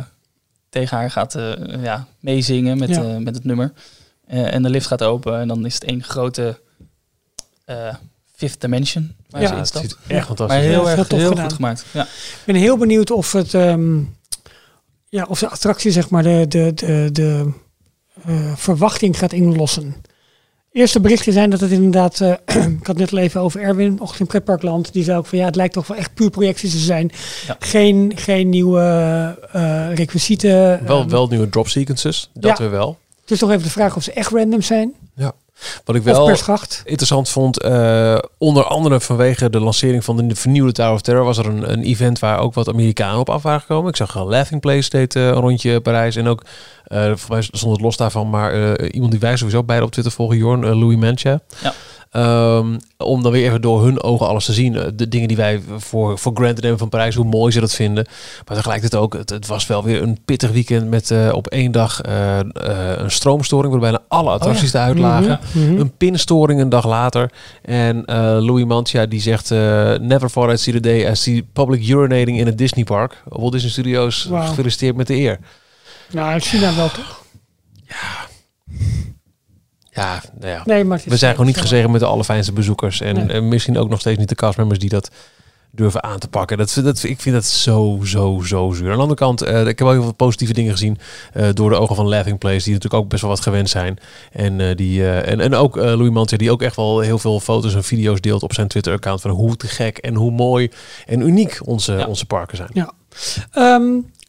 [0.68, 3.02] tegen haar gaat eh, ja, meezingen met, Ja.
[3.02, 3.72] eh, met het nummer.
[4.26, 6.60] Eh, en de lift gaat open en dan is het één grote
[7.64, 7.94] eh,
[8.34, 11.28] fifth dimension waar Ja, ze het ziet echt fantastisch Maar heel erg heel tof heel
[11.28, 11.44] gedaan.
[11.44, 11.84] goed gemaakt.
[11.92, 12.02] Ja.
[12.02, 13.98] Ik ben heel benieuwd of het, ehm,
[15.08, 17.52] ja, of de attractie, zeg maar, de, de, de, de
[18.24, 19.94] eh, verwachting gaat inlossen.
[20.74, 22.32] Eerste berichten zijn dat het inderdaad, eh,
[22.80, 25.44] ik had net al even over Erwin, ochtend in Pretparkland, die zei ook van ja,
[25.44, 27.10] het lijkt toch wel echt puur projecties te zijn.
[27.46, 27.56] Ja.
[27.58, 28.80] Geen, geen nieuwe
[29.52, 30.80] eh requisieten.
[30.86, 32.62] Wel, Ehm, wel nieuwe drop sequences, dat Ja.
[32.64, 32.98] weer wel.
[33.24, 34.94] Het is toch even de vraag of ze echt random zijn.
[35.84, 36.28] Wat ik wel
[36.84, 41.38] interessant vond, eh, onder andere vanwege de lancering van de vernieuwde Tower of Terror, was
[41.38, 43.90] er een, een event waar ook wat Amerikanen op af waren gekomen.
[43.90, 46.42] Ik zag een Laughing Place deed eh, een rondje Parijs en ook,
[46.84, 49.90] eh voor mij stond het los daarvan, maar eh, iemand die wij sowieso beide op
[49.90, 51.40] Twitter volgen, Jorn, Louis Mancha.
[51.62, 51.74] Ja.
[52.14, 54.76] Ehm, om dan weer even door hun ogen alles te zien.
[54.76, 57.74] Eh, De dingen die wij voor, voor granted nemen van Parijs, hoe mooi ze dat
[57.74, 58.06] vinden.
[58.46, 61.72] Maar tegelijkertijd ook, het, het was wel weer een pittig weekend met eh, op één
[61.72, 62.38] dag eh,
[62.96, 65.40] een stroomstoring, waar bijna alle attracties eruit lagen.
[65.54, 65.80] Mhm, mhm.
[65.80, 67.30] Een pinstoring een dag later.
[67.62, 68.02] En
[68.44, 69.50] Louis Mantia die zegt...
[70.00, 73.22] Never thought I'd see the day I see public urinating in a Disney park.
[73.28, 74.46] Walt Disney Studios, Wauw.
[74.46, 75.38] gefeliciteerd met de eer.
[76.10, 77.22] Nou, in China wel toch?
[77.88, 78.26] Ja,
[79.94, 80.62] nou ja.
[80.64, 83.00] Nee, maar we zijn gewoon niet gezegend met de allerfijnste bezoekers.
[83.00, 83.26] En, Nee.
[83.36, 85.10] en misschien ook nog steeds niet de castmembers die dat
[85.70, 86.58] durven aan te pakken.
[86.58, 88.86] Dat, dat, ik vind dat zo, zo, zo zuur.
[88.90, 90.98] Aan de andere kant, eh, ik heb wel heel veel positieve dingen gezien
[91.32, 93.98] eh, door de ogen van Laughing Place, die natuurlijk ook best wel wat gewend zijn.
[94.32, 97.18] En, eh, die, eh, en, en ook eh, Louis Mantia, die ook echt wel heel
[97.18, 100.70] veel foto's en video's deelt op zijn Twitter-account van hoe te gek en hoe mooi
[101.06, 102.06] en uniek onze, Ja.
[102.06, 102.70] onze parken zijn.
[102.72, 102.92] Ja.
[103.52, 103.84] Ehm,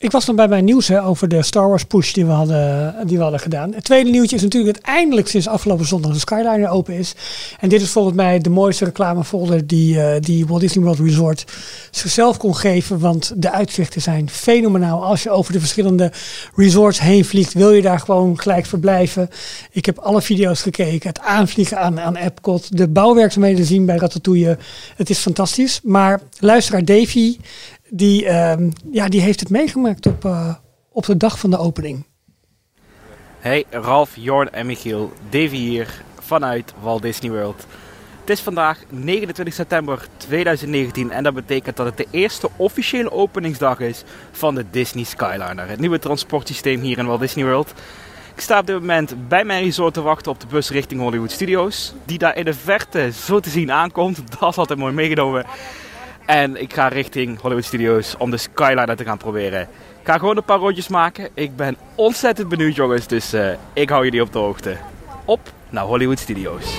[0.05, 2.95] ik was nog bij mijn nieuws hè, over de Star Wars push die we, hadden,
[3.07, 3.73] die we hadden gedaan.
[3.73, 7.15] Het tweede nieuwtje is natuurlijk dat eindelijk sinds afgelopen zondag de Skyliner open is.
[7.59, 11.45] En dit is volgens mij de mooiste reclamefolder die, eh, die Walt Disney World Resort
[11.91, 12.99] zichzelf kon geven.
[12.99, 15.03] Want de uitzichten zijn fenomenaal.
[15.03, 16.11] Als je over de verschillende
[16.55, 19.29] resorts heen vliegt, wil je daar gewoon gelijk verblijven.
[19.71, 21.09] Ik heb alle video's gekeken.
[21.09, 22.77] Het aanvliegen aan, aan Epcot.
[22.77, 24.57] De bouwwerkzaamheden zien bij Ratatouille.
[24.95, 25.79] Het is fantastisch.
[25.83, 27.37] Maar luisteraar Davy,
[27.89, 30.55] die, ehm, ja, die heeft het meegemaakt op, eh,
[30.91, 32.05] op de dag van de opening.
[33.39, 35.11] Hey, Ralf, Jorn en Michiel.
[35.29, 37.65] Davy hier vanuit Walt Disney World.
[38.19, 43.79] Het is vandaag 29 september 2019 en dat betekent dat het de eerste officiële openingsdag
[43.79, 45.67] is van de Disney Skyliner.
[45.67, 47.73] Het nieuwe transportsysteem hier in Walt Disney World.
[48.35, 51.31] Ik sta op dit moment bij mijn resort te wachten op de bus richting Hollywood
[51.31, 51.93] Studios.
[52.05, 54.17] Die daar in de verte zo te zien aankomt.
[54.39, 55.45] Dat is altijd mooi meegenomen.
[56.25, 59.61] En ik ga richting Hollywood Studios om de Skyliner te gaan proberen.
[60.01, 61.29] Ik ga gewoon een paar rondjes maken.
[61.33, 64.77] Ik ben ontzettend benieuwd jongens, dus eh, ik hou jullie op de hoogte.
[65.25, 66.77] Op naar Hollywood Studios.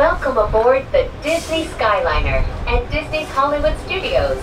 [0.00, 4.42] Welcome aboard the Disney Skyliner at Disney's Hollywood Studios.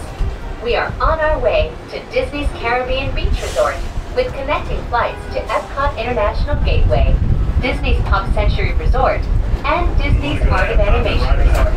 [0.63, 3.75] We are on our way to Disney's Caribbean Beach Resort
[4.15, 7.15] with connecting flights to Epcot International Gateway,
[7.59, 9.21] Disney's Pop Century Resort,
[9.65, 11.73] and Disney's Art of Animation Resort.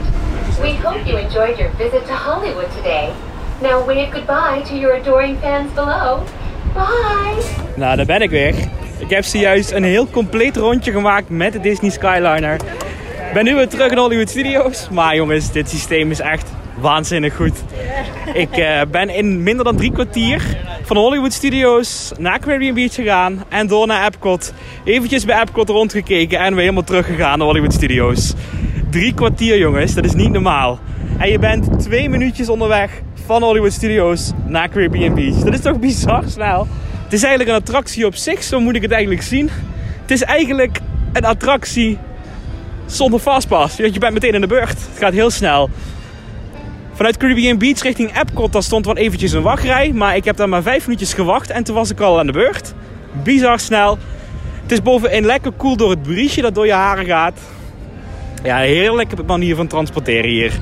[0.60, 3.14] We hope you enjoyed your visit to Hollywood today.
[3.62, 6.26] Now wave goodbye to your adoring fans below.
[6.74, 7.42] Bye!
[7.76, 8.54] Nou, daar ben ik weer.
[8.98, 12.60] Ik heb zojuist een heel compleet rondje gemaakt met de Disney Skyliner.
[13.30, 14.88] Ik ben nu weer terug in Hollywood Studios.
[14.88, 17.62] Maar jongens, dit systeem is echt waanzinnig goed.
[18.34, 23.44] Ik eh, ben in minder dan drie kwartier van Hollywood Studios naar Caribbean Beach gegaan.
[23.48, 24.52] En door naar Epcot.
[24.84, 28.34] Eventjes bij Epcot rondgekeken en weer helemaal teruggegaan naar Hollywood Studios.
[28.90, 30.78] Drie kwartier jongens, dat is niet normaal.
[31.18, 35.36] En je bent twee minuutjes onderweg van Hollywood Studios naar Caribbean Beach.
[35.36, 36.66] Dat is toch bizar snel.
[37.04, 39.50] Het is eigenlijk een attractie op zich, zo moet ik het eigenlijk zien.
[40.00, 40.80] Het is eigenlijk
[41.12, 41.98] een attractie
[42.92, 43.76] zonder fastpass.
[43.76, 44.68] Je bent meteen in de beurt.
[44.68, 45.70] Het gaat heel snel.
[46.94, 49.92] Vanuit Caribbean Beach richting Epcot, daar stond wel eventjes een wachtrij.
[49.92, 52.32] Maar ik heb daar maar vijf minuutjes gewacht en toen was ik al aan de
[52.32, 52.74] beurt.
[53.22, 53.98] Bizar snel.
[54.62, 57.38] Het is bovenin lekker koel door het briesje dat door je haren gaat.
[58.42, 60.52] Ja, een heerlijke manier van transporteren hier.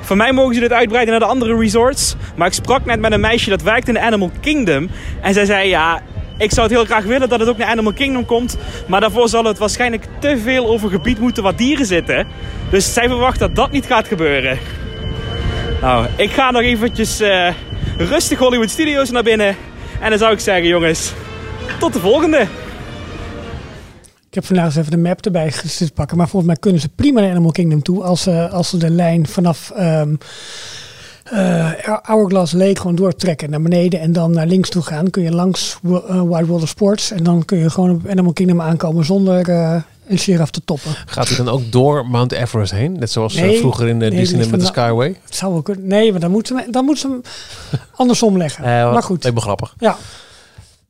[0.00, 2.16] Voor mij mogen ze dit uitbreiden naar de andere resorts.
[2.36, 4.90] Maar ik sprak net met een meisje dat werkt in de Animal Kingdom.
[5.20, 6.00] En zij zei, ja,
[6.40, 8.56] ik zou het heel graag willen dat het ook naar Animal Kingdom komt.
[8.86, 12.26] Maar daarvoor zal het waarschijnlijk te veel over gebied moeten waar dieren zitten.
[12.70, 14.58] Dus zij verwacht dat dat niet gaat gebeuren.
[15.80, 17.52] Nou, ik ga nog eventjes eh,
[17.96, 19.56] rustig Hollywood Studios naar binnen.
[20.00, 21.12] En dan zou ik zeggen, jongens,
[21.78, 22.40] tot de volgende.
[24.28, 26.16] Ik heb vandaag eens even de map erbij zitten pakken.
[26.16, 28.02] Maar volgens mij kunnen ze prima naar Animal Kingdom toe.
[28.02, 30.18] Als ze, als ze de lijn vanaf ehm eh,
[32.02, 34.00] Hourglass Lake gewoon doortrekken naar beneden.
[34.00, 35.10] En dan naar links toe gaan.
[35.10, 37.10] Kun je langs eh, World of Sports.
[37.10, 40.90] En dan kun je gewoon op Animal Kingdom aankomen zonder eh, een giraf te toppen.
[41.06, 42.92] Gaat hij dan ook door Mount Everest heen?
[42.98, 45.16] Net zoals eh, Nee, vroeger in de nee, Disneyland met de Skyway.
[45.24, 45.86] Het zou wel kunnen.
[45.86, 47.22] Nee, maar dan moeten ze, dan moeten ze hem
[47.96, 48.64] andersom leggen.
[48.64, 49.34] Eh, maar goed.
[49.34, 49.74] Me grappig.
[49.78, 49.96] Ja.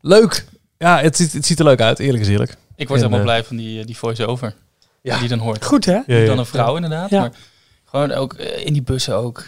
[0.01, 0.45] Leuk.
[0.79, 1.99] Ja, het ziet, het ziet er leuk uit.
[1.99, 2.57] Eerlijk is eerlijk.
[2.77, 4.55] Ik word En, helemaal eh, blij van die, eh, die voice-over.
[5.03, 5.19] Ja.
[5.19, 5.65] Die dan hoort.
[5.65, 5.93] Goed hè?
[5.93, 6.27] Ja, ja.
[6.27, 7.11] Dan een vrouw inderdaad.
[7.11, 7.21] Ja.
[7.21, 7.33] Maar
[7.85, 9.45] gewoon ook eh, in die bussen ook.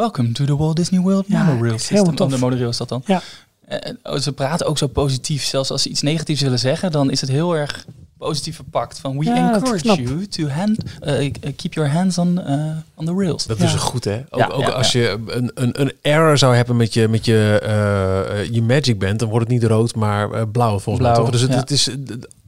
[0.00, 2.28] Welcome to the Walt Disney World Ja, Monorail het is helemaal System.
[2.28, 2.38] Tof.
[2.38, 3.02] de monorail is dat dan.
[3.06, 3.22] Ja.
[3.66, 5.44] Eh, oh, ze praten ook zo positief.
[5.44, 7.84] Zelfs als ze iets negatiefs willen zeggen, dan is het heel erg
[8.18, 8.98] positief verpakt.
[8.98, 12.54] Van we Ja, encourage you to hand, eh, keep your hands on, eh,
[12.94, 13.46] on the rails.
[13.46, 13.64] Dat Ja.
[13.64, 14.22] is goed, hè?
[14.30, 17.24] Ook, Ja, ook ja, als je een, een, een error zou hebben met je, met
[17.24, 21.04] je, eh, eh, je Magic Band, dan wordt het niet rood, maar eh, blauw volgens
[21.04, 21.12] mij.
[21.12, 21.30] Blauw, Toch?
[21.32, 21.56] Dus het, ja.
[21.58, 21.94] het is eh,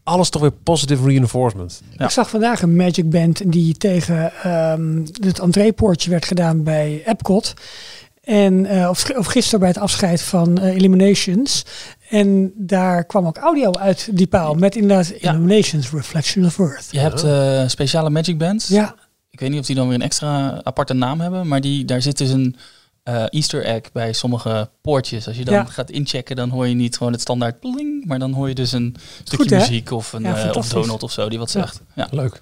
[0.05, 1.83] alles toch weer positive reinforcement.
[1.97, 2.05] Ja.
[2.05, 7.55] Ik zag vandaag een Magic Band die tegen ehm, het entreepoortje werd gedaan bij Epcot.
[8.23, 11.65] En, eh, of, of gisteren bij het afscheid van eh, Illuminations.
[12.09, 14.55] En daar kwam ook audio uit die paal.
[14.55, 15.31] Met inderdaad Ja.
[15.31, 16.89] Illuminations Reflection of Earth.
[16.91, 18.69] Je hebt eh, speciale Magic Bands.
[18.69, 18.95] Ja,
[19.31, 22.03] Ik weet niet of die dan weer een extra aparte naam hebben, maar die, daar
[22.03, 22.57] zit dus een
[23.03, 25.27] eh, Easter egg bij sommige poortjes.
[25.27, 25.65] Als je dan Ja.
[25.65, 28.73] gaat inchecken, dan hoor je niet gewoon het standaard bling, maar dan hoor je dus
[28.73, 30.69] een stukje Goed, muziek of een Ja, eh, of.
[30.69, 31.81] Donald of zo die wat zegt.
[31.95, 32.09] Ja.
[32.11, 32.41] Leuk.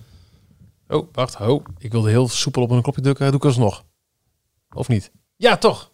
[0.89, 1.41] Oh, wacht.
[1.41, 3.27] Oh, ik wilde heel soepel op een knopje drukken.
[3.27, 3.85] Doe ik alsnog.
[4.75, 5.11] Of niet?
[5.37, 5.89] Ja, toch.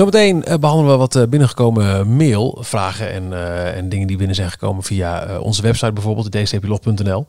[0.00, 4.50] Zometeen eh, behandelen we wat eh, binnengekomen mailvragen en, eh, en dingen die binnen zijn
[4.50, 7.26] gekomen via eh, onze website bijvoorbeeld, dcplog.nl.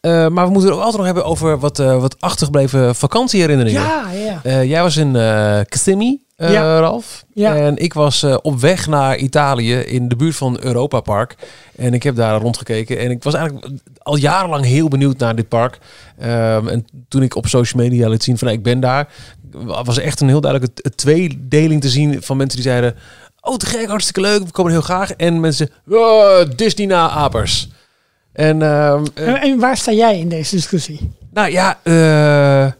[0.00, 3.82] Eh maar we moeten het ook altijd nog hebben over wat, eh, wat achtergebleven vakantieherinneringen.
[3.82, 4.40] Ja, ja.
[4.42, 6.78] Eh, jij was in eh Kissimmee, eh, Ja.
[6.78, 7.24] Ralf.
[7.34, 7.56] Ja.
[7.56, 11.34] En ik was eh, op weg naar Italië in de buurt van Europa Park.
[11.76, 12.98] En ik heb daar rondgekeken.
[12.98, 13.66] En ik was eigenlijk
[13.98, 15.78] al jarenlang heel benieuwd naar dit park.
[16.18, 19.08] Ehm, en toen ik op social media liet zien van nou, ik ben daar,
[19.84, 22.94] was echt een heel duidelijke tweedeling te zien van mensen die zeiden...
[23.40, 25.10] Oh, te gek, hartstikke leuk, we komen heel graag.
[25.10, 27.68] En mensen, oh, Disney na apers.
[28.34, 31.12] En ehm, eh, En, en waar sta jij in deze discussie?
[31.32, 32.72] nou ja, eh,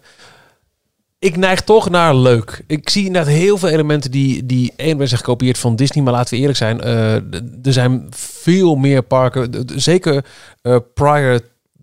[1.19, 2.63] ik neig toch naar leuk.
[2.67, 6.05] Ik zie inderdaad heel veel elementen die, die één zijn gekopieerd van Disney.
[6.05, 7.15] Maar laten we eerlijk zijn, eh,
[7.63, 9.65] er zijn veel meer parken.
[9.75, 10.25] Zeker
[10.95, 11.41] prior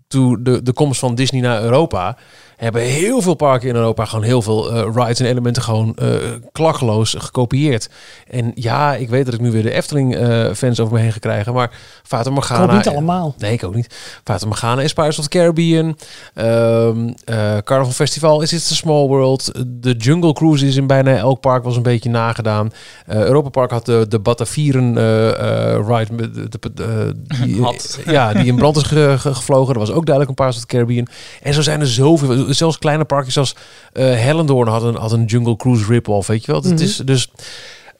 [0.08, 2.16] to de, de komst van Disney naar Europa.
[2.62, 6.08] Hebben heel veel parken in Europa gewoon heel veel eh, rides en elementen gewoon eh
[6.52, 7.88] klakkeloos gekopieerd.
[8.30, 11.12] En ja, ik weet dat ik nu weer de Efteling eh, fans over me heen
[11.12, 11.54] ga krijgen.
[11.54, 11.70] Maar
[12.02, 12.60] Fata Ik Morgana...
[12.66, 13.34] hoop niet allemaal.
[13.38, 13.94] Nee, ik ook niet.
[14.24, 15.96] Fata Morgana is Pirates of the Caribbean.
[16.34, 19.52] Ehm eh, Carnival Festival is It's a Small World.
[19.66, 22.70] De Jungle Cruise is in bijna elk park was een beetje nagedaan.
[23.06, 25.28] Eh Europa Park had de, de Batavieren eh,
[25.74, 26.12] eh, ride.
[26.12, 27.12] met De, de, de-
[27.44, 27.98] die, Had.
[28.06, 29.74] Ja, die in brand is ge- ge- gevlogen.
[29.74, 31.06] Dat was ook duidelijk een Pirates of the Caribbean.
[31.42, 32.51] En zo zijn er zoveel.
[32.56, 33.54] Zelfs kleine parkjes als
[33.92, 36.26] eh Hellendoorn had een, had een Jungle Cruise rip-off.
[36.28, 36.62] Weet je wel?
[36.62, 36.82] Het Mhm.
[36.82, 37.30] is dus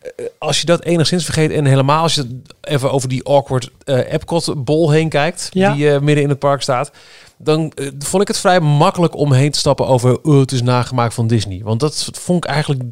[0.00, 4.12] eh, als je dat enigszins vergeet en helemaal als je even over die awkward eh
[4.12, 5.72] Epcot bol heen kijkt, Ja.
[5.74, 6.90] die midden in het park staat,
[7.38, 11.14] dan vond ik het vrij makkelijk om heen te stappen over oh, het is nagemaakt
[11.14, 11.60] van Disney.
[11.64, 12.82] Want dat vond ik eigenlijk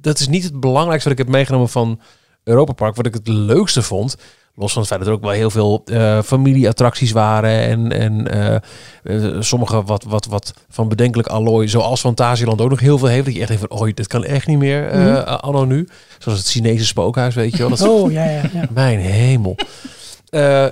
[0.00, 2.00] dat is niet het belangrijkste wat ik heb meegenomen van
[2.44, 2.94] Europa Park.
[2.96, 4.16] Wat ik het leukste vond,
[4.58, 8.28] los van het feit dat er ook wel heel veel eh, familieattracties waren en, en
[8.30, 8.54] eh,
[9.02, 13.24] eh, sommige wat, wat, wat van bedenkelijk allooi, zoals Fantasieland ook nog heel veel heeft.
[13.24, 15.16] Dat je echt denkt van, oh, dit kan echt niet meer Mhm.
[15.16, 15.88] anno nu.
[16.18, 17.68] Zoals het Chinese spookhuis, weet je wel.
[17.68, 18.64] Dat Oh, ja, ja, ja.
[18.70, 19.56] mijn hemel.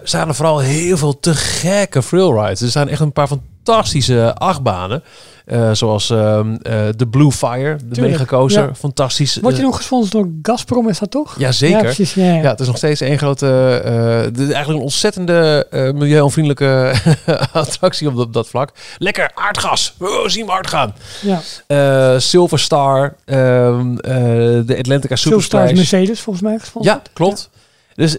[0.03, 2.61] Staan er vooral heel veel te gekke thrill rides.
[2.61, 3.29] Er staan echt een paar
[3.67, 5.03] fantastische achtbanen.
[5.47, 8.63] Eh, zoals ehm, eh, de Blue Fire, de Megacoaster.
[8.67, 8.75] ja.
[8.75, 9.37] Fantastisch.
[9.37, 11.35] Word je Eh, nog gesponsord door Gazprom, is dat toch?
[11.39, 11.77] ja, zeker.
[11.77, 12.15] Ja, precies.
[12.15, 12.35] Ja, ja.
[12.43, 13.47] Ja, het is nog steeds één grote,
[14.33, 16.93] de- eigenlijk een ontzettende uh, milieuonvriendelijke
[17.53, 18.71] attractie op dat, dat vlak.
[18.99, 19.95] Lekker aardgas.
[19.99, 20.95] Oh, zien we hard gaan.
[21.67, 22.19] ja.
[22.19, 24.13] Silver Star, ehm, eh,
[24.67, 25.73] de Atlantica Super Silverstar is.
[25.77, 26.95] Mercedes volgens mij gesponsord.
[26.97, 27.51] Ja, klopt.
[27.95, 28.17] Dus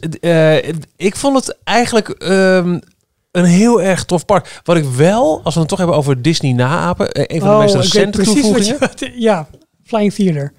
[0.96, 2.80] ik vond het eigenlijk ehm,
[3.38, 4.62] een heel erg tof park.
[4.64, 7.56] Wat ik wel, als we het toch hebben over Disney naapen, eh, een van de
[7.56, 8.90] Oh, meest ik weet recente precies wat toevoegingen.
[9.16, 9.22] je...
[9.30, 9.48] Ja,
[9.84, 10.54] Flying Theater.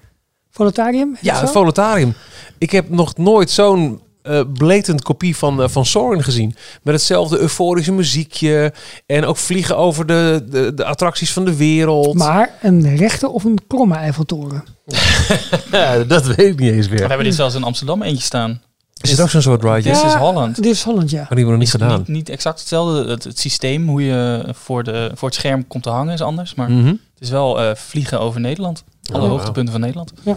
[0.51, 1.11] Volotarium?
[1.13, 2.15] is Ja, het.
[2.57, 4.01] Ik heb nog nooit zo'n
[4.53, 6.55] blatant kopie van, uh, van Soarin' gezien.
[6.83, 8.73] Met hetzelfde euforische muziekje.
[9.05, 12.13] En ook vliegen over de, de, de attracties van de wereld.
[12.17, 14.63] Maar een rechte of een kromme Eiffeltoren?
[15.71, 17.07] Ja, dat weet ik niet eens We meer.
[17.07, 18.61] hebben dit zelfs in Amsterdam eentje staan.
[19.01, 19.89] Is het ook zo'n soort ride?
[19.89, 20.05] Ja.
[20.05, 20.55] is Holland.
[20.55, 21.17] Dit is Holland, ja.
[21.17, 21.97] Maar die hebben we nog niet gedaan.
[21.97, 23.09] Niet, niet exact hetzelfde.
[23.09, 26.55] Het, het systeem, hoe je voor, de, voor het scherm komt te hangen, is anders.
[26.55, 26.87] Maar Mhm.
[26.87, 28.83] het is wel eh, vliegen over Nederland.
[29.11, 30.13] Alle Oh, hoogtepunten van Nederland.
[30.23, 30.35] Ja,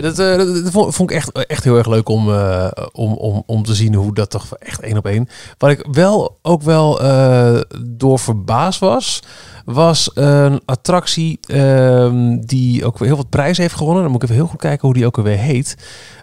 [0.00, 3.42] dat, eh, dat, dat vond, ik echt, echt heel erg leuk om, eh, om, om,
[3.46, 5.28] om te zien hoe dat toch echt één op één.
[5.58, 9.22] Wat ik wel ook wel eh, door verbaasd was,
[9.64, 14.02] was een attractie ehm, die ook weer heel wat prijzen heeft gewonnen.
[14.02, 15.76] Dan moet ik even heel goed kijken hoe die ook alweer heet.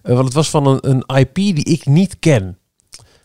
[0.04, 2.58] Eh, want het was van een, een IP die ik niet ken.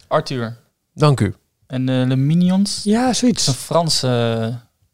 [0.08, 0.58] Arthur
[0.94, 1.34] Dank u.
[1.66, 2.80] en eh Le Minions.
[2.84, 3.44] Ja, is een zoiets.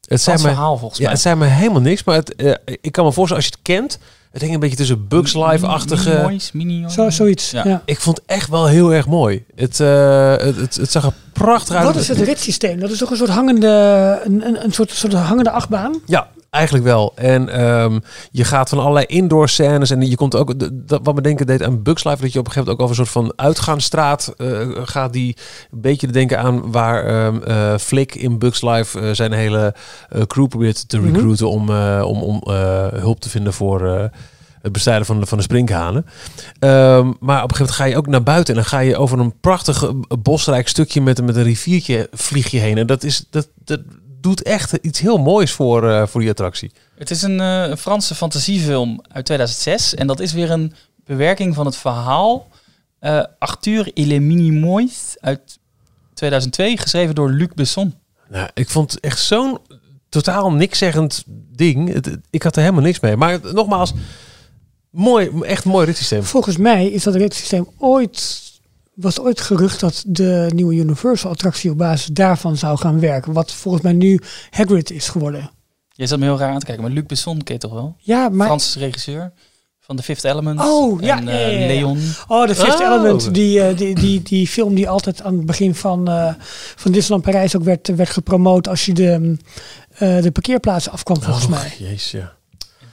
[0.06, 1.12] Het zijn me, verhaal volgens ja, mij.
[1.12, 3.76] het zijn me helemaal niks, maar het, eh, ik kan me voorstellen als je het
[3.76, 3.98] kent.
[4.30, 6.38] Het hing een beetje tussen Bugs Live-achtige...
[6.52, 6.94] Minimoys.
[6.94, 7.62] Zo, zoiets, Ja.
[7.66, 7.82] ja.
[7.84, 9.44] Ik vond het echt wel heel erg mooi.
[9.54, 11.84] Het, eh, het, het, het zag er prachtig uit.
[11.86, 12.80] Wat is het ritssysteem?
[12.80, 13.68] Dat is toch een soort hangende,
[14.24, 16.00] een, een, een soort, soort hangende achtbaan?
[16.06, 17.12] Ja, eigenlijk wel.
[17.14, 17.98] En ehm,
[18.30, 20.54] je gaat van allerlei indoor scènes en je komt ook,
[20.88, 22.80] dat, wat me denken deed aan Bugs Life, dat je op een gegeven moment ook
[22.80, 25.36] over een soort van uitgaansstraat eh, gaat die
[25.70, 29.74] een beetje te denken aan waar eh, Flick in Bugs Life eh, zijn hele
[30.26, 31.12] crew probeert te Mhm.
[31.14, 32.42] recruiten om, om, om
[32.94, 34.10] hulp te vinden voor
[34.62, 36.06] het bestrijden van de, van de sprinkhanen.
[36.58, 38.96] Ehm, maar op een gegeven moment ga je ook naar buiten en dan ga je
[38.96, 39.92] over een prachtig
[40.22, 42.78] bosrijk stukje met, een- met een riviertje vlieg je heen.
[42.78, 43.80] En dat, is, dat, dat
[44.20, 46.70] doet echt iets heel moois voor, eh, voor die attractie.
[46.98, 49.94] Het is een, eh, een Franse fantasiefilm uit 2006.
[49.94, 50.72] En dat is weer een
[51.04, 52.48] bewerking van het verhaal
[52.98, 55.58] eh, Arthur et les Minimoys uit
[56.14, 57.94] 2002, geschreven door Luc Besson.
[58.28, 59.58] Nou, ik vond het echt zo'n
[60.08, 61.92] totaal nikszeggend ding.
[61.92, 63.16] Het- het- ik had er helemaal niks mee.
[63.16, 63.92] Maar nogmaals,
[64.90, 66.22] mooi, echt mooi ritssysteem.
[66.22, 68.44] Volgens mij is dat ritssysteem ooit...
[68.96, 73.32] Was ooit gerucht dat de nieuwe Universal attractie op basis daarvan zou gaan werken.
[73.32, 74.20] Wat volgens mij nu
[74.50, 75.50] Hagrid is geworden.
[75.92, 77.96] Je zat me heel raar aan te kijken, maar Luc Besson ken je toch wel?
[77.98, 78.46] Ja, maar...
[78.46, 79.32] Franse regisseur
[79.80, 80.60] van The Fifth Element.
[80.60, 81.66] Oh, ja, en, ja, ja, eh, ja.
[81.66, 81.98] Leon.
[82.28, 82.86] Oh, de Fifth Oh.
[82.86, 86.34] Element, die, eh, die, die, die film die altijd aan het begin van, eh
[86.76, 89.36] van Disneyland Parijs ook werd, werd gepromoot als je de,
[89.90, 91.74] eh, de parkeerplaatsen afkwam, volgens Oh, mij.
[91.78, 92.34] Jezus, ja.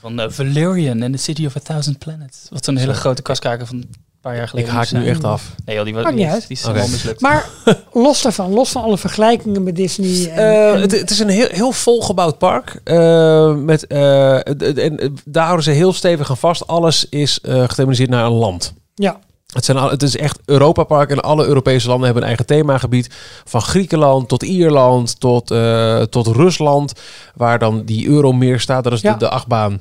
[0.00, 2.46] Van Valerian and the City of a Thousand Planets.
[2.50, 3.90] Wat zo'n hele grote kaskaker van een
[4.24, 4.70] paar jaar Ik geleden.
[4.70, 5.54] haak moest nu echt af.
[5.64, 6.48] Nee joh, die, was, niet uit.
[6.48, 7.20] die is mislukt.
[7.20, 7.48] Maar
[7.92, 10.30] los daarvan, los van alle vergelijkingen met Disney.
[10.30, 12.80] En, Eh, en- het, het is een heel, heel volgebouwd park.
[12.84, 16.66] Eh, met, eh, het- en daar houden ze heel stevig aan vast.
[16.66, 18.72] Alles is eh gethematiseerd naar een land.
[18.94, 19.18] ja,
[19.52, 22.46] Het, zijn al, het is echt Europa Park en alle Europese landen hebben een eigen
[22.46, 23.10] themagebied.
[23.44, 26.92] Van Griekenland tot Ierland tot, eh, tot Rusland.
[27.34, 28.84] Waar dan die Euromeer staat.
[28.84, 29.12] Dat is Ja.
[29.12, 29.80] de, de achtbaan.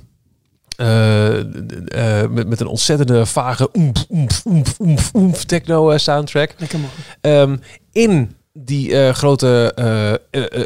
[0.76, 6.56] Eh, eh, met, met een ontzettende vage oemf, oemf, oemf, oemf, oemf techno eh, soundtrack.
[6.58, 6.90] lekker man.
[7.22, 7.58] Ehm,
[7.92, 9.74] in die grote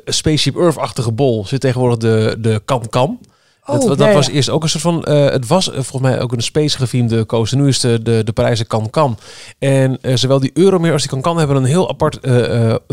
[0.05, 3.19] Spaceship Earth-achtige bol zit tegenwoordig de, de Kam Kam.
[3.65, 5.09] dat Oh, dat ja, was eerst ook een soort van.
[5.09, 7.57] het was volgens mij ook een space gefilmde coaster.
[7.57, 9.17] Nu is de, de, de Parijse Can.
[9.59, 12.19] En zowel die Euromeer als die Can hebben een heel apart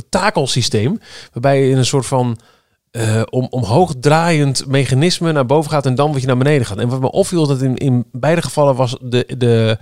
[0.08, 1.00] takelsysteem.
[1.32, 2.38] Waarbij je in een soort van.
[2.94, 6.78] Eh, om, omhoog draaiend mechanisme naar boven gaat en dan wat je naar beneden gaat.
[6.78, 9.78] En wat me opviel dat in, in beide gevallen was de, de,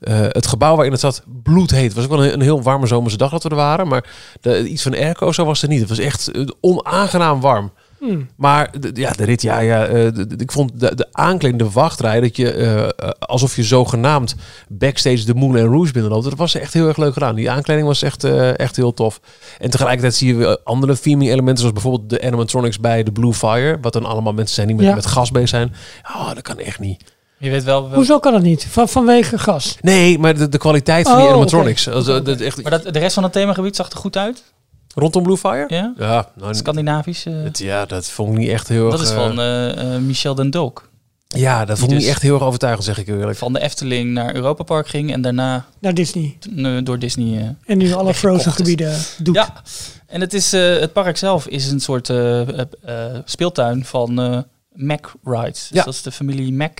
[0.00, 1.84] eh, het gebouw waarin het zat bloedheet.
[1.84, 3.88] Het was ook wel een, een heel warme zomerse dag dat we er waren.
[3.88, 4.04] Maar
[4.40, 5.80] de, iets van airco zo was er niet.
[5.80, 7.72] Het was echt eh, onaangenaam warm.
[8.00, 8.28] Hmm.
[8.36, 11.62] Maar de, ja, de rit, ja, ja eh, de- de- ik vond de, de aankleding,
[11.62, 12.88] de wachtrij, dat je eh, eh,
[13.18, 14.34] alsof je zogenaamd
[14.68, 16.24] backstage de Moulin Rouge binnenloopt.
[16.24, 17.34] Dat was echt heel erg leuk gedaan.
[17.34, 19.20] Die aankleding was echt, eh, echt heel tof.
[19.58, 23.32] En tegelijkertijd zie je weer andere theming elementen, zoals bijvoorbeeld de animatronics bij de Blue
[23.32, 23.78] Fire.
[23.80, 24.94] Wat dan allemaal mensen zijn die met, Ja.
[24.94, 25.74] met gas bezig zijn.
[26.16, 27.02] Oh, dat kan echt niet.
[27.38, 27.82] Je weet wel...
[27.88, 28.66] wel Hoezo kan dat niet?
[28.70, 29.76] Van, vanwege gas.
[29.80, 31.36] Nee, maar de, de kwaliteit van Oh, die oké.
[31.36, 31.88] animatronics.
[31.88, 34.42] Also, Oké, dat echt, maar dat, de rest van het themagebied zag er goed uit?
[34.94, 35.64] Rondom Blue Fire?
[35.68, 35.92] Ja?
[35.96, 37.26] Ja, nou, Scandinavisch?
[37.26, 38.96] eh, het, ja, dat vond ik niet echt heel erg...
[38.96, 40.88] dat is van eh, eh, Michel den Dolk.
[41.36, 43.38] Ja, dat vond ik dus- niet echt heel erg overtuigend, zeg ik eerlijk.
[43.38, 46.38] Van de Efteling naar Europa Park ging en daarna Naar Disney.
[46.56, 47.38] eh, door Disney...
[47.40, 48.56] eh, En nu alle frozen is.
[48.56, 49.34] gebieden doet.
[49.34, 49.62] Ja,
[50.06, 54.20] en het, is, eh, het park zelf is een soort eh, eh, eh, speeltuin van
[54.20, 54.38] eh,
[54.74, 55.68] Mac Rides.
[55.68, 55.84] Dus Ja.
[55.84, 56.78] dat is de familie Mac.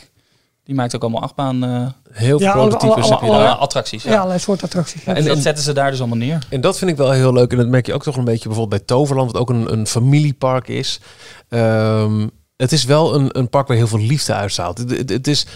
[0.70, 4.02] Die maakt ook allemaal achtbaan eh, Heel veel Ja, prototypes alle- alle- attracties.
[4.02, 4.16] Ja, Ja.
[4.16, 5.02] allerlei soorten attracties.
[5.04, 5.14] ja.
[5.14, 6.46] En, dat zetten ze daar dus allemaal neer.
[6.50, 7.50] En dat vind ik wel heel leuk.
[7.50, 9.86] En dat merk je ook toch een beetje bijvoorbeeld bij Toverland, wat ook een, een
[9.86, 11.00] familiepark is.
[11.48, 14.78] Ehm, het is wel een, een park waar heel veel liefde uitstraalt.
[14.78, 15.46] Het, het, het is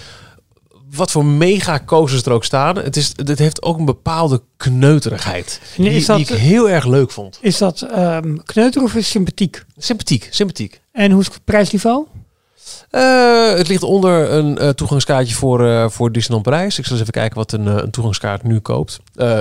[0.91, 2.77] wat voor mega coasters er ook staan.
[2.77, 5.61] Het, is, het heeft ook een bepaalde kneuterigheid.
[5.77, 7.39] Nee, Die, is dat- die ik heel erg leuk vond.
[7.41, 9.65] Is dat ehm kneuter of is het sympathiek?
[9.77, 10.81] Sympathiek, sympathiek.
[10.93, 12.07] En hoe is het prijsniveau?
[12.95, 16.79] Eh, het ligt onder een eh, toegangskaartje voor, eh voor Disneyland Parijs.
[16.79, 19.01] Ik zal eens even kijken wat een, een toegangskaart nu koopt.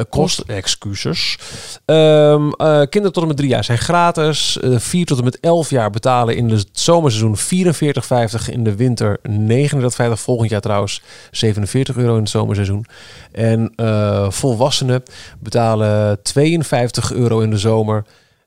[0.09, 1.37] Kost, excuses.
[1.85, 4.57] Ehm, eh, kinderen tot en met drie jaar zijn gratis.
[4.61, 8.49] Vier tot en met elf jaar betalen in het zomerseizoen 44,50.
[8.49, 10.19] In de winter 39,50.
[10.19, 11.01] Volgend jaar trouwens
[11.31, 12.85] 47 euro in het zomerseizoen.
[13.31, 13.73] En
[14.29, 15.03] volwassenen
[15.39, 18.03] betalen 52 euro in de zomer.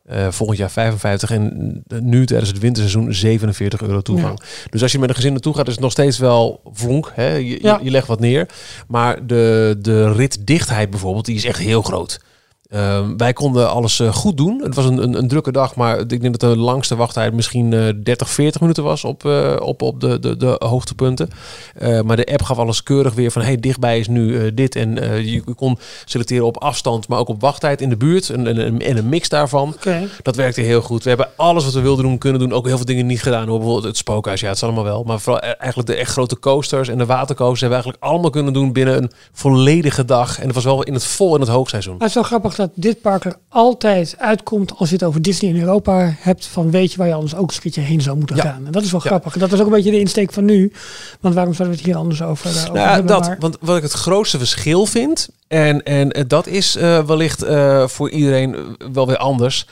[0.07, 4.40] Eh, volgend jaar 55 en nu tijdens het winterseizoen 47 euro toegang.
[4.70, 7.12] Dus als je met een gezin naartoe gaat, is het nog steeds wel vlonk.
[7.14, 7.32] Hè?
[7.34, 8.46] Je, je- je, legt wat neer.
[8.88, 12.20] Maar de, de ritdichtheid bijvoorbeeld, die is echt heel groot.
[12.69, 14.61] Ehm, wij konden alles eh, goed doen.
[14.62, 17.73] Het was een, een, een drukke dag, maar ik denk dat de langste wachttijd misschien
[17.73, 21.29] eh 30, 40 minuten was op, eh, op, op de, de, de hoogtepunten.
[21.75, 24.77] Eh, maar de app gaf alles keurig weer van hey, dichtbij is nu dit.
[24.77, 28.31] En je, je kon selecteren op afstand, maar ook op wachttijd in de buurt.
[28.31, 29.77] En, en, en, en een mix daarvan.
[30.23, 31.03] Dat werkte heel goed.
[31.03, 32.53] We hebben alles wat we wilden doen kunnen doen.
[32.53, 33.49] Ook heel veel dingen niet gedaan.
[33.49, 33.57] Hoor.
[33.57, 35.03] Bijvoorbeeld het spookhuis, ja, het is allemaal wel.
[35.03, 38.31] Maar vooral e- eigenlijk de echt grote coasters en de watercoasters hebben we eigenlijk allemaal
[38.31, 40.39] kunnen doen binnen een volledige dag.
[40.39, 41.93] En het was wel in het vol in het hoogseizoen.
[41.93, 45.22] Maar het is wel grappig dat dit park er altijd uitkomt als je het over
[45.22, 46.46] Disney in Europa hebt.
[46.46, 48.42] Van weet je waar je anders ook een keertje heen zou moeten Ja.
[48.42, 48.66] gaan.
[48.66, 49.09] En dat is wel Ja.
[49.09, 49.34] grappig.
[49.34, 50.72] En dat is ook een beetje de insteek van nu.
[51.20, 53.07] Want waarom zouden we het hier anders over, over Nou ja, hebben?
[53.07, 57.04] dat, maar, want wat ik het grootste verschil vind, en, en eh, dat is eh,
[57.07, 57.44] wellicht
[57.92, 59.66] voor iedereen wel weer anders.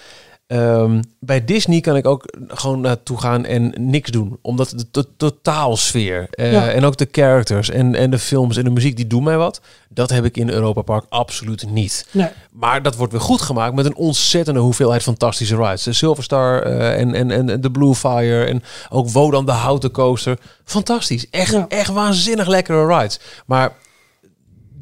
[0.55, 4.39] Ehm, bij Disney kan ik ook gewoon naartoe gaan en niks doen.
[4.43, 6.71] Omdat de to- totaalsfeer eh, Ja.
[6.71, 9.61] en ook de characters en, en de films en de muziek, die doen mij wat.
[9.89, 12.07] Dat heb ik in Europa Park absoluut niet.
[12.11, 12.29] nee.
[12.53, 15.83] Maar dat wordt weer goed gemaakt met een ontzettende hoeveelheid fantastische rides.
[15.83, 19.91] De Silver Star eh, en, en, en de Blue Fire en ook Wodan de houten
[19.91, 20.39] coaster.
[20.65, 21.31] Fantastisch.
[21.31, 21.65] Echt, Ja.
[21.69, 23.21] echt waanzinnig lekkere rides.
[23.47, 23.73] Maar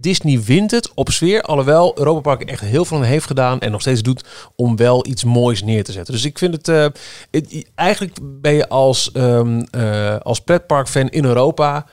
[0.02, 1.42] Disney wint het op sfeer.
[1.42, 4.24] Alhoewel Europa Park echt heel veel aan heeft gedaan en nog steeds doet
[4.56, 6.14] om wel iets moois neer te zetten.
[6.14, 6.86] Dus ik vind het, eh,
[7.30, 11.86] het- eigenlijk ben je als, ehm eh, als pretparkfan in Europa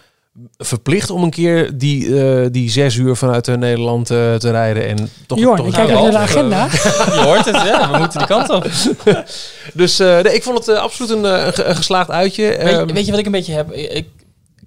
[0.58, 4.88] verplicht om een keer die, eh, die zes uur vanuit Nederland eh, te rijden.
[4.88, 6.68] En toch, Jorn, toch ik kijk naar de agenda.
[7.16, 7.92] Je hoort het, hè?
[7.92, 8.68] We moeten die kant op.
[9.74, 12.44] Dus eh, nee, ik vond het absoluut een, eh, een ge- een geslaagd uitje.
[12.48, 13.72] Weet, Ehm, weet je wat ik een beetje heb?
[13.74, 14.06] Ik,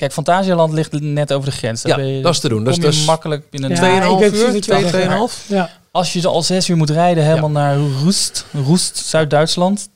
[0.03, 1.83] kijk, Fantasialand ligt net over de grens.
[1.83, 2.65] Daar ja, je- dat is te doen.
[2.65, 3.91] Dus, je dus makkelijk binnen Ja, twee.
[3.95, 5.29] ik 2,5 weet precies uur, wat je wil 2, zeggen.
[5.29, 5.49] 2,5.
[5.49, 5.71] Ja.
[5.91, 9.89] Als je al zes uur moet rijden helemaal naar Roest, Roest, Zuid-Duitsland,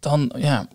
[0.00, 0.66] dan, ja,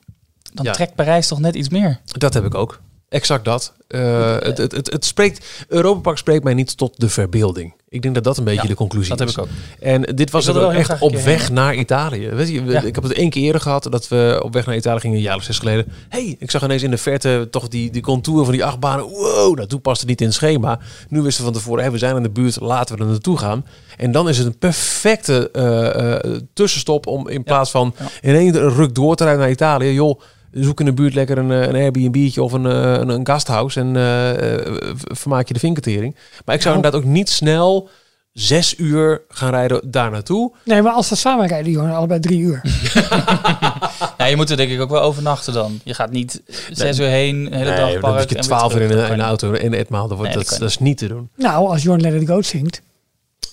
[0.53, 0.71] dan Ja.
[0.71, 1.99] trekt Parijs toch net iets meer.
[2.05, 2.79] Dat heb ik ook.
[3.09, 3.73] Exact dat.
[3.87, 7.73] Eh, het, het, het, het spreekt, Europa Park spreekt mij niet tot de verbeelding.
[7.89, 9.33] Ik denk dat dat een beetje Ja, de conclusie Dat heb is.
[9.33, 9.47] ik ook.
[9.79, 12.29] En dit was er wel echt op weg naar Italië.
[12.29, 12.81] Weet je, Ja.
[12.81, 15.23] ik heb het één keer eerder gehad dat we op weg naar Italië gingen, een
[15.23, 15.85] jaar of zes geleden.
[16.09, 19.05] hey, ik zag ineens in de verte toch die, die contouren van die achtbanen.
[19.05, 20.79] Wow, nou, toen paste niet in het schema.
[21.09, 23.37] Nu wisten we van tevoren, hey, we zijn in de buurt, laten we er naartoe
[23.37, 23.65] gaan.
[23.97, 28.69] En dan is het een perfecte eh, eh, tussenstop om in plaats van in één
[28.69, 29.93] ruk door te rijden naar Italië.
[29.93, 30.19] Joh,
[30.63, 33.79] zoek in de buurt lekker een, eh, een Airbnb'tje of een, eh, een, een gasthouse
[33.79, 34.75] en eh,
[35.15, 36.15] vermaak je de vinketering.
[36.45, 36.85] Maar ik zou Nou.
[36.85, 37.89] inderdaad ook niet snel
[38.33, 40.51] zes uur gaan rijden daar naartoe.
[40.65, 42.61] Nee, maar als we samen rijden, Jorn, allebei drie uur.
[44.17, 45.79] Ja, je moet er denk ik ook wel overnachten dan.
[45.83, 46.41] Je gaat niet
[46.71, 48.17] zes uur heen, de hele dag dan park.
[48.19, 50.07] moet je twaalf uur in, een- in de auto in Etmaal.
[50.07, 51.29] Dat, wordt- Nee, dat, dat is niet te doen.
[51.35, 52.81] Nou, als Jorn Let It Go zingt.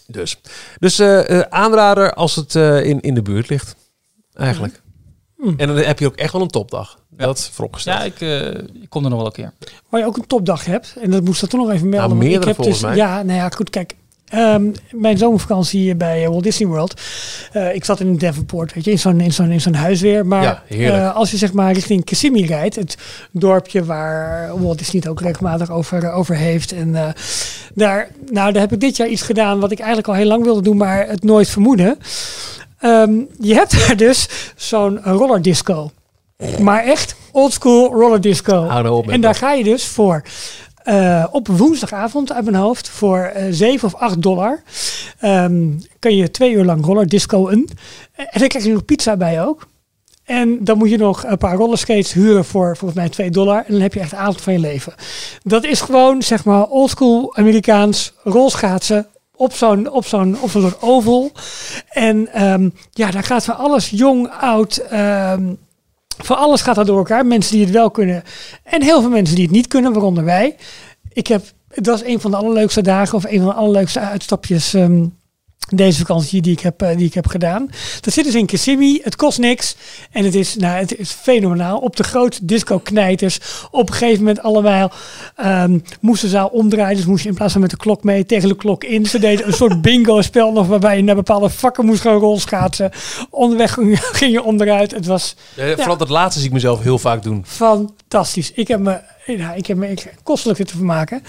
[0.07, 0.41] Dus,
[0.79, 3.77] dus eh, eh, aanrader als het eh, in, in de buurt ligt.
[4.35, 4.83] Eigenlijk.
[5.45, 5.55] Mm.
[5.57, 6.99] En dan heb je ook echt wel een topdag.
[7.17, 7.27] Ja.
[7.27, 7.99] Dat vooropgesteld.
[7.99, 9.53] Ja, ik, eh, ik kom er nog wel een keer.
[9.89, 10.97] Waar je ook een topdag hebt.
[11.01, 12.09] En dat moest dat toch nog even melden.
[12.09, 12.97] Nou, ik meerdere heb dus, mij.
[12.97, 13.95] Ja, nou ja, goed, kijk.
[14.35, 17.01] Ehm, mijn zomervakantie bij eh, Walt Disney World.
[17.53, 20.27] Eh, ik zat in Devonport, weet je, in zo'n in zo'n in zo'n huis weer.
[20.27, 22.97] Maar Ja, eh, als je zeg maar richting Kissimmee rijdt, het
[23.31, 26.73] dorpje waar Walt Disney het ook regelmatig over, over heeft.
[26.73, 27.09] En eh,
[27.75, 30.45] daar, nou, daar heb ik dit jaar iets gedaan wat ik eigenlijk al heel lang
[30.45, 31.99] wilde doen, maar het nooit vermoeden.
[32.85, 35.91] Ehm, je hebt daar dus zo'n roller disco.
[36.61, 38.65] Maar echt oldschool roller disco.
[38.65, 39.43] Nou op En daar dat.
[39.43, 40.23] ga je dus voor
[40.83, 44.63] eh, op woensdagavond uit mijn hoofd voor eh 7 of 8 dollar.
[45.19, 45.69] ehm,
[45.99, 47.51] kan je twee uur lang roller discoen.
[48.17, 49.67] En dan krijg je nog pizza bij ook.
[50.25, 53.59] En dan moet je nog een paar rollerskates huren voor volgens mij 2 dollar.
[53.67, 54.95] En dan heb je echt de avond van je leven.
[55.43, 59.07] Dat is gewoon zeg maar oldschool Amerikaans rolschaatsen.
[59.37, 61.33] Op zo'n, op, zo'n, op zo'n oval.
[61.89, 64.77] En ehm, ja, daar gaat van alles jong, oud.
[64.77, 65.53] ehm,
[66.19, 67.27] voor alles gaat dat door elkaar.
[67.27, 68.23] Mensen die het wel kunnen.
[68.63, 70.57] En heel veel mensen die het niet kunnen, waaronder wij.
[71.13, 73.15] Ik heb, het was een van de allerleukste dagen.
[73.17, 74.75] Of een van de allerleukste uitstapjes.
[74.75, 75.07] ehm,
[75.69, 77.71] deze vakantie die ik heb, eh, die ik heb gedaan.
[78.01, 79.01] Dat zit dus in Kissimmee.
[79.05, 79.77] Het kost niks.
[80.11, 81.79] En het is, nou, het is fenomenaal.
[81.79, 83.39] Op de grote disco-knijters.
[83.71, 84.93] Op een gegeven moment allemaal
[85.37, 86.97] ehm, moesten ze omdraaien.
[86.97, 89.07] Dus moest je in plaats van met de klok mee tegen de klok in.
[89.07, 92.91] Ze deden een soort bingo-spel nog waarbij je naar bepaalde vakken moest gaan rolschaatsen.
[93.31, 94.91] Onderweg ging je- onderuit.
[94.91, 97.45] Het was Eh, Vooral dat laatste zie ik mezelf heel vaak doen.
[97.47, 98.53] fantastisch.
[98.53, 101.23] Ik heb me, ja, ik heb me ik, kostelijk zitten vermaken.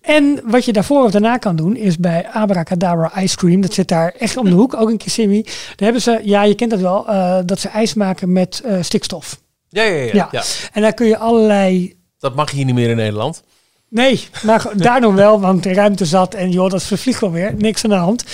[0.00, 3.60] En wat je daarvoor of daarna kan doen, is bij Abracadabra Ice Cream.
[3.60, 5.42] Dat zit daar echt om de hoek, ook in Kissimmee.
[5.42, 8.82] Daar hebben ze, ja, je kent dat wel, eh, dat ze ijs maken met eh,
[8.82, 9.40] stikstof.
[9.68, 10.28] Ja, ja, ja, Ja.
[10.30, 10.42] ja.
[10.72, 13.42] En daar kun je allerlei Dat mag hier niet meer in Nederland.
[13.88, 17.30] Nee, maar go- daar nog wel, want de ruimte zat en joh, dat vervliegt wel
[17.32, 17.54] weer.
[17.58, 18.24] Niks aan de hand.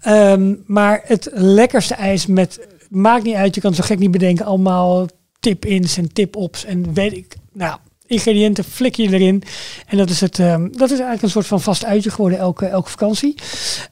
[0.00, 4.10] Ehm, maar het lekkerste ijs met, maakt niet uit, je kan het zo gek niet
[4.10, 5.06] bedenken, allemaal
[5.40, 7.78] tip-ins en tip-ops en weet ik, nou,
[8.08, 9.42] ingrediënten flik je erin.
[9.86, 12.66] En dat is, het, ehm, dat is eigenlijk een soort van vast uitje geworden elke,
[12.66, 13.34] elke vakantie.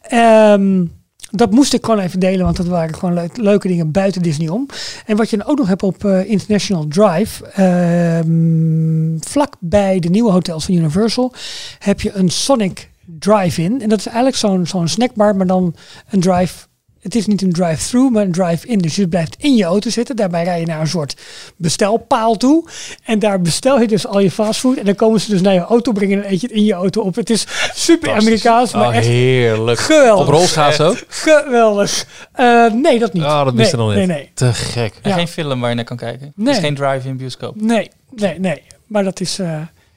[0.03, 0.85] Ehm,
[1.31, 4.49] dat moest ik gewoon even delen, want dat waren gewoon le- leuke dingen buiten Disney
[4.49, 4.67] om.
[5.07, 10.09] En wat je dan ook nog hebt op eh, International Drive, ehm, vlak bij de
[10.09, 11.33] nieuwe hotels van Universal,
[11.79, 13.83] heb je een Sonic Drive-In.
[13.83, 15.75] En dat is eigenlijk zo'n zo'n snackbar, maar dan
[16.11, 16.67] een drive.
[17.07, 18.79] Het is niet een drive-thru, maar een drive-in.
[18.79, 20.17] Dus je blijft in je auto zitten.
[20.17, 21.17] Daarbij rij je naar een soort
[21.57, 22.65] bestelpaal toe.
[23.05, 24.77] En daar bestel je dus al je fastfood.
[24.77, 26.73] En dan komen ze dus naar je auto brengen en eet je het in je
[26.73, 27.15] auto op.
[27.15, 29.79] Het is super Amerikaans, maar Oh, echt heerlijk.
[29.81, 30.27] geweldig.
[30.27, 31.03] Op rolschaatsen ook?
[31.09, 32.07] Geweldig.
[32.33, 33.23] Eh, nee, dat niet.
[33.23, 33.97] Ah, dat nee, wist ik nog niet.
[33.97, 34.31] Nee, nee.
[34.35, 34.95] Te gek.
[35.03, 35.17] En Ja.
[35.17, 36.33] geen film waar je naar kan kijken.
[36.37, 36.47] Nee.
[36.55, 37.61] Dus geen drive-in bioscoop.
[37.61, 38.63] Nee, nee, nee.
[38.87, 39.47] Maar dat is, eh,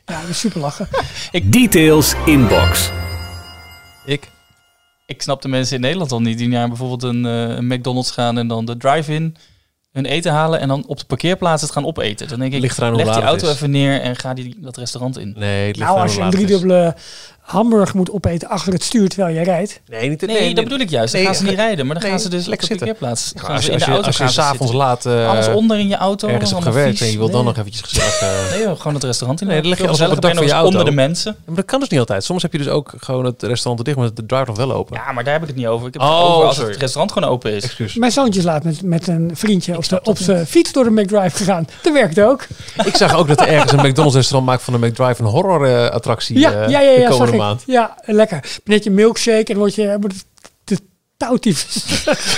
[0.06, 0.88] ja, dat is super lachen.
[1.44, 2.90] Details inbox.
[4.06, 4.28] Ik?
[5.10, 8.12] Ik snap de mensen in Nederland al niet die naar bijvoorbeeld een, eh, een McDonald's
[8.12, 9.36] gaan en dan de drive-in
[9.92, 12.28] hun eten halen en dan op de parkeerplaats het gaan opeten.
[12.28, 13.54] Dan denk ik, Ligt eraan hoe leg die auto is.
[13.54, 15.34] even neer en ga die, dat restaurant in.
[15.38, 16.96] Nee, het ligt Nou, als je een driedubbele
[17.52, 19.82] hamburger moet opeten achter het stuur terwijl je rijdt.
[19.88, 21.12] Nee, niet, Nee, dat bedoel ik juist.
[21.14, 22.74] Dan Nee, gaan ze niet rijden, maar dan nee, gaan ze dus op lekker de
[22.74, 22.88] zitten.
[22.96, 23.32] parkeerplaats.
[23.36, 25.30] Ja, gaan als ze je, in als de je, auto als je s'avonds laat eh,
[25.30, 26.28] Alles onder in je auto.
[26.28, 27.08] ergens hebt allemaal gewerkt vies.
[27.08, 27.46] en je wil dan Nee.
[27.54, 28.20] nog eventjes gezellig...
[28.22, 29.48] eh, Nee joh, gewoon het restaurant in.
[29.48, 30.68] Nee, dan leg je alles op het dak van ben je auto.
[30.70, 31.36] onder de mensen.
[31.46, 32.24] maar dat kan dus niet altijd.
[32.24, 34.74] Soms heb je dus ook gewoon het restaurant er dicht, maar de drive nog wel
[34.74, 34.96] open.
[35.06, 35.88] Ja, maar daar heb ik het niet over.
[35.88, 36.72] Ik heb het Oh, over als sorry.
[36.72, 37.64] het restaurant gewoon open is.
[37.64, 37.96] Excuus.
[37.96, 40.92] Mijn zoontje is laat met, met een vriendje op, de, op zijn fiets door de
[40.92, 41.68] McDrive gegaan.
[41.82, 42.48] Dat werkt ook.
[42.86, 45.66] Ik zag ook dat er ergens een McDonald's restaurant maakt van een McDrive een horror
[45.66, 46.92] eh, attractie Ja, ja, ja,
[47.40, 47.64] ja, maand.
[48.06, 48.60] Lekker.
[48.64, 50.26] Net je milkshake en word je wordt het-
[50.64, 50.78] de
[51.18, 51.66] touwtief.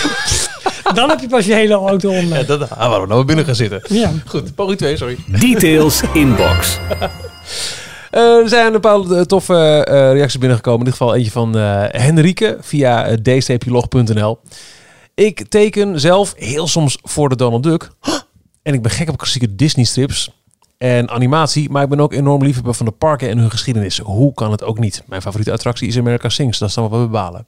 [0.94, 2.38] dan heb je pas je hele auto onder.
[2.38, 3.82] Ja, dat, ah, waarom nou binnen gaan zitten.
[3.90, 4.12] Ja.
[4.26, 5.18] Goed, poging 2, sorry.
[5.28, 6.78] Details inbox.
[8.12, 10.80] Eh, er zijn een bepaalde eh, toffe eh, reacties binnengekomen.
[10.80, 14.40] In dit geval eentje van eh Henrike via uh, d-log.nl.
[15.16, 17.90] Ik teken zelf heel soms voor de Donald Duck.
[18.64, 20.32] En ik ben gek op klassieke Disney strips
[20.82, 21.70] en animatie.
[21.70, 23.98] Maar ik ben ook enorm liefhebber van de parken en hun geschiedenis.
[23.98, 25.04] Hoe kan het ook niet?
[25.06, 26.60] Mijn favoriete attractie is America Sings.
[26.60, 27.46] Dat is dan wat we bepalen.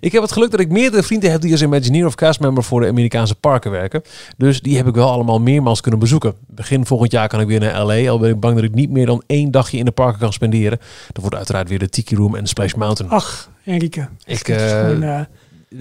[0.00, 2.80] Ik heb het geluk dat ik meerdere vrienden heb die als Imagineer of castmember voor
[2.80, 4.02] de Amerikaanse parken werken.
[4.36, 6.34] Dus die heb ik wel allemaal meermaals kunnen bezoeken.
[6.46, 8.08] Begin volgend jaar kan ik weer naar LA.
[8.08, 10.32] Al ben ik bang dat ik niet meer dan één dagje in de parken kan
[10.32, 10.78] spenderen.
[11.06, 13.12] Dat wordt uiteraard weer de Tiki Room en Splash Mountain.
[13.12, 14.08] Ach, Enrique.
[14.24, 15.28] Ik, Het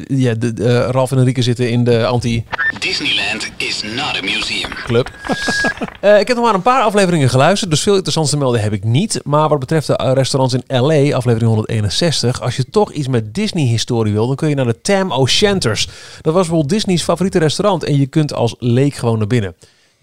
[0.07, 2.45] Ja, de, eh, Ralf en Enrique zitten in de anti
[2.79, 4.69] Disneyland is not a museum.
[4.83, 5.11] club.
[6.01, 8.73] Eh, ik heb nog maar een paar afleveringen geluisterd, dus veel interessants te melden heb
[8.73, 9.19] ik niet.
[9.23, 13.33] Maar wat betreft de eh, restaurants in LA, aflevering 161, als je toch iets met
[13.33, 15.85] Disney-historie wil, dan kun je naar de Tam O'Shanters.
[16.21, 19.55] Dat was bijvoorbeeld Disney's favoriete restaurant en je kunt als leek gewoon naar binnen.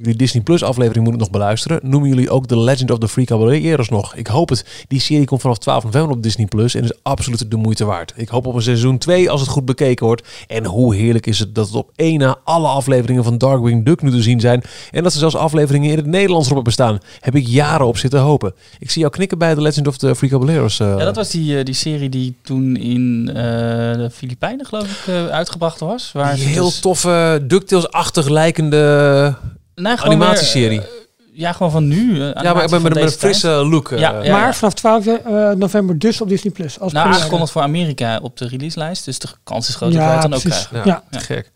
[0.02, 1.80] Jullie Disney Plus aflevering moet ik nog beluisteren.
[1.82, 4.14] Noemen jullie ook The Legend of the Free Caballeros nog?
[4.14, 4.64] Ik hoop het.
[4.88, 8.12] Die serie komt vanaf 12 november op Disney Plus en is absoluut de moeite waard.
[8.16, 10.28] Ik hoop op een seizoen 2 als het goed bekeken wordt.
[10.46, 14.02] En hoe heerlijk is het dat het op één na alle afleveringen van Darkwing Duck
[14.02, 14.62] nu te zien zijn.
[14.90, 16.98] En dat er zelfs afleveringen in het Nederlands erop bestaan.
[17.20, 18.54] Heb ik jaren op zitten hopen.
[18.78, 20.80] Ik zie jou knikken bij The Legend of the Free Caballeros.
[20.80, 20.86] eh.
[20.98, 25.14] Ja, dat was die, eh, die serie die toen in eh, de Filipijnen, geloof ik,
[25.30, 26.12] uitgebracht was.
[26.12, 29.34] Waar die heel dus- toffe, DuckTales-achtig lijkende
[29.74, 30.78] Nee, gewoon animatieserie.
[30.78, 31.00] weer, eh,
[31.34, 32.12] ja, gewoon van nu.
[32.20, 33.90] eh, ja, maar met, van met, met een frisse look.
[33.92, 33.98] eh.
[33.98, 34.32] Ja, ja.
[34.32, 36.80] maar vanaf 12 eh, november dus op Disney Plus.
[36.80, 39.04] Als Nou, aangekondigd voor Amerika op de releaselijst.
[39.04, 40.68] Dus de kans is groot dat Ja, wij het dan ook precies.
[40.68, 40.90] krijgen.
[41.10, 41.50] Ja, gek.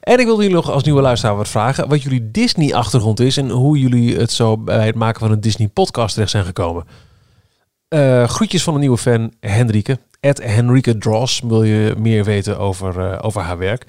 [0.00, 1.88] En ik wilde jullie nog als nieuwe luisteraar wat vragen.
[1.88, 6.12] Wat jullie Disney-achtergrond is en hoe jullie het zo bij het maken van een Disney-podcast
[6.14, 6.84] terecht zijn gekomen.
[7.88, 9.98] Eh, groetjes van een nieuwe fan, Henrike.
[10.20, 13.84] At Henrike Dross wil je meer weten over, eh, over haar werk.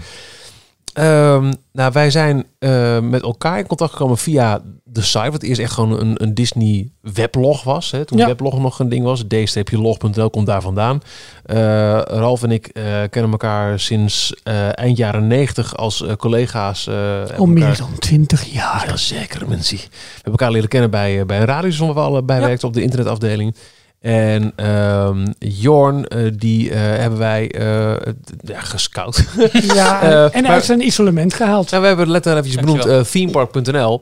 [1.00, 5.32] Ehm, nou, wij zijn eh, met elkaar in contact gekomen via de site.
[5.32, 7.92] Wat eerst echt gewoon een, een Disney weblog was.
[7.92, 8.26] Hè, toen Ja.
[8.28, 9.24] weblog nog een ding was.
[9.28, 11.02] d-log.nl komt daar vandaan.
[11.46, 11.58] Eh,
[12.02, 14.34] Ralf en ik eh, kennen elkaar sinds
[14.74, 16.90] eind jaren 90 als collega's.
[17.38, 18.84] Al meer dan 20 jaar.
[18.88, 19.78] ja, zeker mensen.
[19.78, 19.84] We
[20.14, 22.46] hebben elkaar leren kennen bij, bij een radiostation waar we allebei Ja.
[22.48, 23.56] werkten op de internetafdeling.
[24.02, 29.26] En ehm Jorn, eh, die eh, hebben wij eh, ja, gescout.
[29.74, 31.70] Ja, en maar- uit zijn isolement gehaald.
[31.70, 34.02] Nou, we hebben het letterlijk eventjes benoemd, eh, themepark.nl.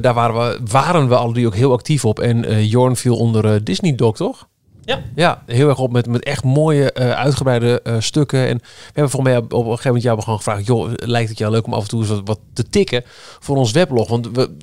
[0.00, 2.20] Daar waren we, waren we alle drie ook heel actief op.
[2.20, 4.48] En eh, Jorn viel onder Disney Doc, toch?
[4.84, 5.00] Ja.
[5.14, 8.46] Ja, heel erg op met, met echt mooie, eh, uitgebreide eh, stukken.
[8.48, 10.66] En we hebben volgens mij op, op een gegeven moment jou gewoon gevraagd...
[10.66, 13.02] joh, lijkt het jou leuk om af en toe eens wat, wat te tikken
[13.38, 14.08] voor ons weblog?
[14.08, 14.56] Want we,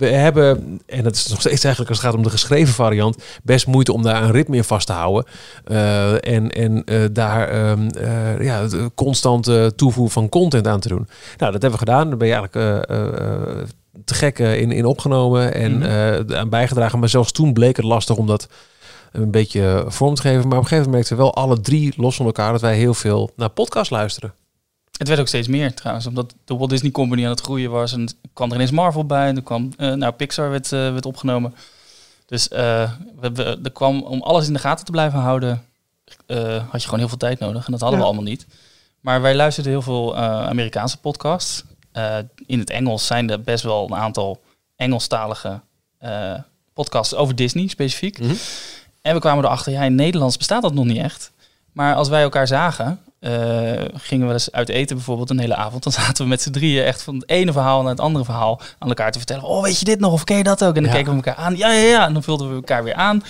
[0.00, 3.22] we hebben, en dat is nog steeds eigenlijk als het gaat om de geschreven variant...
[3.42, 5.24] best moeite om daar een ritme in vast te houden.
[5.64, 10.88] Eh, en en eh, daar ehm, eh, ja, het constante toevoegen van content aan te
[10.88, 11.08] doen.
[11.36, 12.08] Nou, dat hebben we gedaan.
[12.08, 12.86] Daar ben je eigenlijk
[14.04, 16.34] te gek in, in opgenomen en Mhm.
[16.34, 16.98] aan bijgedragen.
[16.98, 18.48] Maar zelfs toen bleek het lastig om dat
[19.12, 20.48] een beetje vorm te geven.
[20.48, 22.76] Maar op een gegeven moment merkten we wel alle drie los van elkaar dat wij
[22.76, 24.32] heel veel naar podcast luisteren.
[25.00, 27.92] Het werd ook steeds meer trouwens, omdat de Walt Disney Company aan het groeien was.
[27.92, 29.28] En kwam er ineens Marvel bij.
[29.28, 31.54] En er kwam, eh, nou, Pixar werd, eh, werd opgenomen.
[32.26, 32.90] Dus eh,
[33.20, 35.64] we, we, er kwam, om alles in de gaten te blijven houden,
[36.68, 37.66] had je gewoon heel veel tijd nodig.
[37.66, 38.04] En dat hadden Ja.
[38.04, 38.46] we allemaal niet.
[39.00, 41.64] Maar wij luisterden heel veel Amerikaanse podcasts.
[42.46, 44.40] In het Engels zijn er best wel een aantal
[44.76, 45.60] Engelstalige
[46.74, 48.18] podcasts over Disney specifiek.
[48.18, 48.34] Mhm.
[49.02, 51.32] En we kwamen erachter, ja, in Nederlands bestaat dat nog niet echt.
[51.72, 55.82] Maar als wij elkaar zagen, eh, gingen we eens uit eten bijvoorbeeld een hele avond.
[55.82, 58.60] Dan zaten we met z'n drieën echt van het ene verhaal naar het andere verhaal
[58.78, 59.44] aan elkaar te vertellen.
[59.44, 60.12] Oh, weet je dit nog?
[60.12, 60.74] Of ken je dat ook?
[60.76, 60.96] En dan Ja.
[60.98, 61.56] keken we elkaar aan.
[61.56, 62.06] Ja, ja, ja.
[62.06, 63.22] En dan vulden we elkaar weer aan.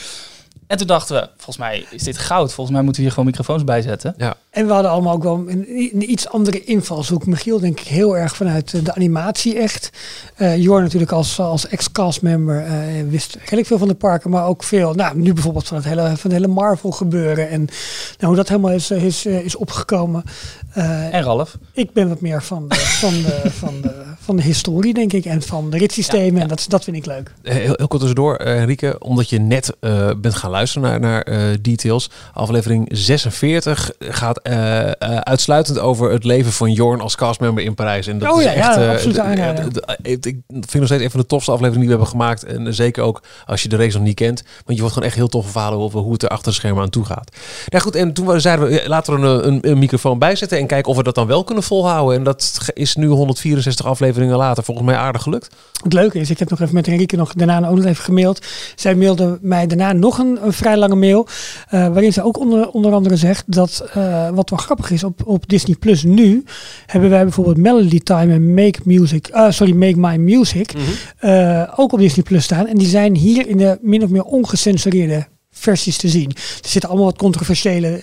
[0.70, 2.52] En toen dachten we, volgens mij is dit goud.
[2.52, 4.14] Volgens mij moeten we hier gewoon microfoons bij zetten.
[4.50, 7.26] En we hadden allemaal ook wel een, een iets andere invalshoek.
[7.26, 9.90] Michiel denk ik heel erg vanuit eh, de animatie echt.
[10.34, 12.74] Eh Jor natuurlijk als, als ex-castmember eh,
[13.08, 14.30] wist redelijk veel van de parken.
[14.30, 17.48] Maar ook veel, nou nu bijvoorbeeld van het hele, van het hele Marvel gebeuren.
[17.48, 20.24] En nou, hoe dat helemaal is, is, is opgekomen.
[20.72, 21.58] Eh, En Ralf.
[21.72, 25.24] ik ben wat meer van de, van de, van de, van de historie, denk ik.
[25.24, 26.42] En van de ritssystemen.
[26.42, 27.32] En dat, dat vind ik leuk.
[27.42, 31.00] Eh, Heel, heel kort tussendoor, eh, Henrike, omdat je net eh, bent gaan luisteren naar,
[31.00, 32.10] naar eh, details.
[32.32, 38.06] Aflevering 46 gaat eh, eh, uitsluitend over het leven van Jorn als castmember in Parijs.
[38.06, 41.26] En dat Oh is ja, echt, ja, absoluut Ik vind nog steeds een van de
[41.26, 42.44] tofste afleveringen die we hebben gemaakt.
[42.44, 44.42] En zeker ook als je de race nog niet kent.
[44.42, 46.82] Want je wordt gewoon echt heel toffe verhalen over hoe het er achter de schermen
[46.82, 47.36] aan toe gaat.
[47.66, 50.66] Ja goed, en toen zeiden we, laten we een, een, een microfoon bij zetten en
[50.66, 52.16] kijken of we dat dan wel kunnen volhouden.
[52.16, 55.54] En dat is nu 164 afleveringen later volgens mij aardig gelukt.
[55.82, 58.46] Het leuke is, ik heb nog even met Henrike nog daarna ook nog even gemaild.
[58.74, 61.26] Zij mailde mij daarna nog een, een vrij lange mail.
[61.68, 65.20] eh, waarin ze ook onder, onder andere zegt dat eh, wat wel grappig is op,
[65.26, 66.44] op Disney Plus nu.
[66.86, 69.26] hebben wij bijvoorbeeld Melody Time en Make Music.
[69.26, 70.72] eh, sorry, Make My Music.
[71.18, 72.66] eh, ook op Disney Plus staan.
[72.66, 76.30] En die zijn hier in de min of meer ongecensureerde versies te zien.
[76.62, 78.00] Er zitten allemaal wat controversiële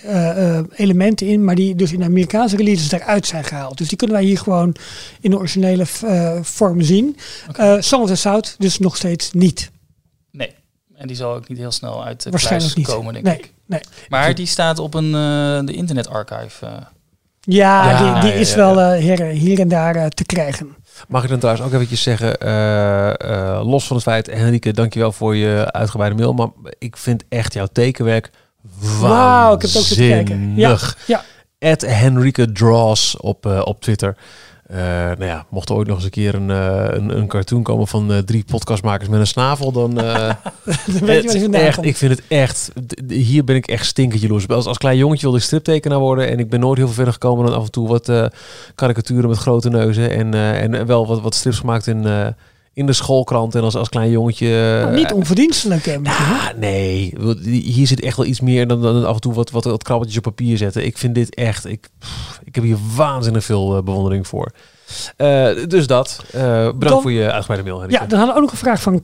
[0.74, 3.78] elementen in, maar die dus in de Amerikaanse releases eruit zijn gehaald.
[3.78, 4.74] Dus die kunnen wij hier gewoon
[5.20, 5.84] in de originele
[6.42, 7.16] vorm zien.
[7.56, 9.70] Eh Song of the South dus nog steeds niet.
[10.98, 12.86] En die zal ook niet heel snel uit de Waarschijnlijk niet.
[12.86, 13.52] komen, denk nee, ik.
[13.66, 13.80] nee.
[14.08, 16.66] Maar die staat op een uh, de internet archive.
[16.66, 16.72] Uh.
[17.40, 20.24] Ja, Ja, die, die ja, is ja, wel uh, hier, hier, en daar uh, te
[20.24, 20.76] krijgen.
[21.08, 25.36] Mag ik dan trouwens ook eventjes zeggen, uh, los van het feit, Henrike, dankjewel voor
[25.36, 28.30] je uitgebreide mail, maar ik vind echt jouw tekenwerk
[29.00, 30.56] Wauw, ik heb het ook zitten kijken.
[30.56, 31.24] Ja, ja.
[31.58, 34.16] At Henrike Draws op, uh, op Twitter.
[34.70, 37.62] Uh, nou ja, mocht er ooit nog eens een keer een, uh, een, een, cartoon
[37.62, 39.94] komen van uh, drie podcastmakers met een snavel, dan.
[39.94, 40.36] dan
[41.00, 42.72] weet je wat echt, Ik vind het echt.
[43.08, 44.48] Hier ben ik echt stinkend jaloers.
[44.48, 47.12] Als, als klein jongetje wilde ik striptekenaar worden en ik ben nooit heel veel verder
[47.12, 48.30] gekomen dan af en toe wat
[48.74, 52.34] karikaturen met grote neuzen en, en wel wat, wat strips gemaakt in.
[52.78, 54.80] In de schoolkrant en als, als klein jongetje.
[54.82, 55.96] Nou, niet onverdienstelijk, hè?
[56.02, 57.14] Ja, nee.
[57.42, 60.18] Hier zit echt wel iets meer dan, dan af en toe wat, wat, wat krabbeltjes
[60.18, 60.84] op papier zetten.
[60.84, 61.66] Ik vind dit echt.
[61.66, 61.88] Ik,
[62.44, 64.52] ik heb hier waanzinnig veel uh, bewondering voor.
[65.16, 66.24] Uh, dus dat.
[66.34, 67.80] Uh, bedankt dan, voor je uitgebreide mail.
[67.80, 68.02] Henrike.
[68.02, 69.02] Ja, dan hadden we ook nog een vraag van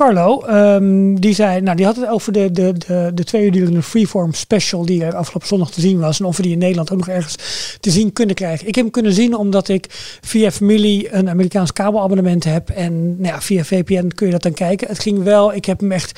[0.00, 0.42] Carlo.
[0.48, 3.82] Um, die zei, nou, die had het over de, de, de, de twee uur durende
[3.82, 6.18] freeform special die er afgelopen zondag te zien was.
[6.20, 7.36] En of we die in Nederland ook nog ergens
[7.80, 8.68] te zien kunnen krijgen.
[8.68, 9.86] Ik heb hem kunnen zien omdat ik
[10.20, 12.70] via familie een Amerikaans kabelabonnement heb.
[12.70, 14.88] En nou ja, via VPN kun je dat dan kijken.
[14.88, 16.10] Het ging wel, ik heb hem echt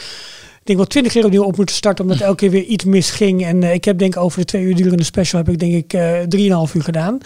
[0.61, 3.45] ik denk wel twintig keer opnieuw op moeten starten, omdat elke keer weer iets misging.
[3.45, 5.75] En uh, ik heb denk ik over de twee uur durende special heb ik denk
[5.75, 7.19] ik uh, drieënhalf uur gedaan.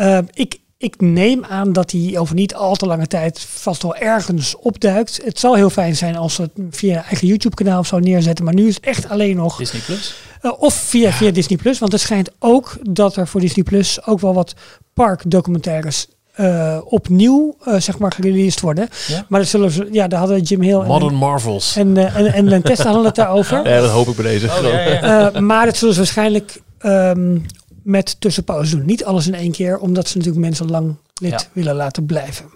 [0.00, 3.96] Uh, ik, ik neem aan dat hij over niet al te lange tijd vast wel
[3.96, 5.20] ergens opduikt.
[5.24, 7.98] Het zal heel fijn zijn als we het via een eigen YouTube kanaal of zo
[7.98, 8.44] neerzetten.
[8.44, 9.56] Maar nu is het echt alleen nog...
[9.56, 10.14] Disney Plus?
[10.42, 11.78] Uh, of via, via Disney Plus.
[11.78, 14.54] Want het schijnt ook dat er voor Disney Plus ook wel wat
[14.94, 16.06] parkdocumentaires
[16.36, 18.88] uh, opnieuw uh, zeg maar gereleased worden.
[19.06, 19.24] Ja?
[19.28, 21.76] Maar dat zullen ze, ja, daar hadden Jim Hill Modern en, Marvels.
[21.76, 23.62] En, uh, en, en Len Testa hadden het daarover.
[23.68, 24.46] Ja, dat hoop ik bij deze.
[24.46, 25.32] Oh, ja, ja.
[25.32, 27.46] Uh, maar dat zullen ze waarschijnlijk um,
[27.84, 28.86] met tussenpauze doen.
[28.86, 31.46] Niet alles in één keer, omdat ze natuurlijk mensen lang lid ja.
[31.52, 32.50] willen laten blijven.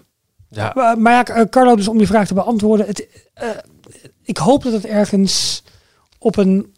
[0.49, 0.71] Ja.
[0.75, 2.85] Maar, maar ja, Carlo, dus om die vraag te beantwoorden.
[2.85, 3.07] Het,
[3.43, 3.49] uh,
[4.23, 5.63] ik hoop dat het ergens
[6.17, 6.73] op een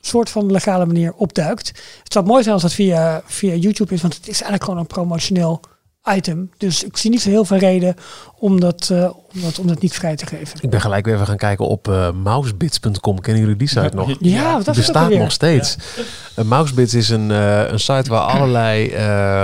[0.00, 1.68] soort van legale manier opduikt.
[2.02, 4.80] Het zou mooi zijn als dat via, via YouTube is, want het is eigenlijk gewoon
[4.80, 5.60] een promotioneel
[6.04, 6.50] item.
[6.58, 7.94] Dus ik zie niet zo heel veel reden
[8.38, 10.58] om dat, uh, om dat, om dat niet vrij te geven.
[10.60, 13.20] Ik ben gelijk weer even gaan kijken op uh, mousebits.com.
[13.20, 14.16] Kennen jullie die site nog?
[14.20, 15.76] Ja, dat bestaat nog steeds.
[15.96, 16.02] Ja.
[16.42, 18.94] Uh, Mousebits is een, uh, een site waar allerlei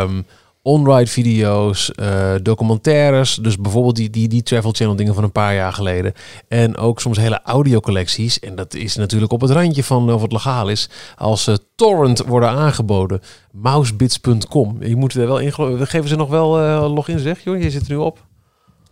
[0.01, 0.27] um,
[0.63, 5.55] on-ride video's, uh, documentaires, dus bijvoorbeeld die, die, die Travel Channel dingen van een paar
[5.55, 6.13] jaar geleden.
[6.49, 8.39] En ook soms hele audiocollecties.
[8.39, 10.89] En dat is natuurlijk op het randje van of het legaal is.
[11.17, 13.21] Als uh, torrent worden aangeboden.
[13.53, 14.77] Mousebits.com.
[14.81, 17.63] Je moet er wel in We geven ze nog wel uh, login zeg, joh.
[17.63, 18.25] Je zit er nu op.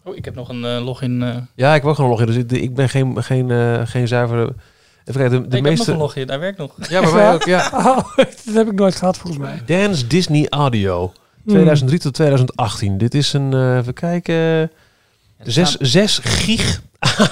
[0.04, 1.20] Oh, ik heb nog een uh, login.
[1.20, 1.36] Uh...
[1.54, 2.26] Ja, ik wil gewoon login.
[2.26, 4.54] Dus ik, ik ben geen, geen, uh, geen zuivere...
[5.04, 5.78] Even kijken, de, de ik meeste...
[5.78, 6.74] heb nog een login, daar werkt nog.
[6.88, 7.70] Ja, bij mij ook, ja.
[7.86, 9.62] Oh, dat heb ik nooit gehad volgens mij.
[9.66, 11.12] Dance Disney Audio.
[11.46, 12.02] 2003 mm.
[12.02, 12.98] tot 2018.
[12.98, 14.70] Dit is een, uh, even kijken,
[15.42, 15.76] 6
[16.22, 16.82] ja, gig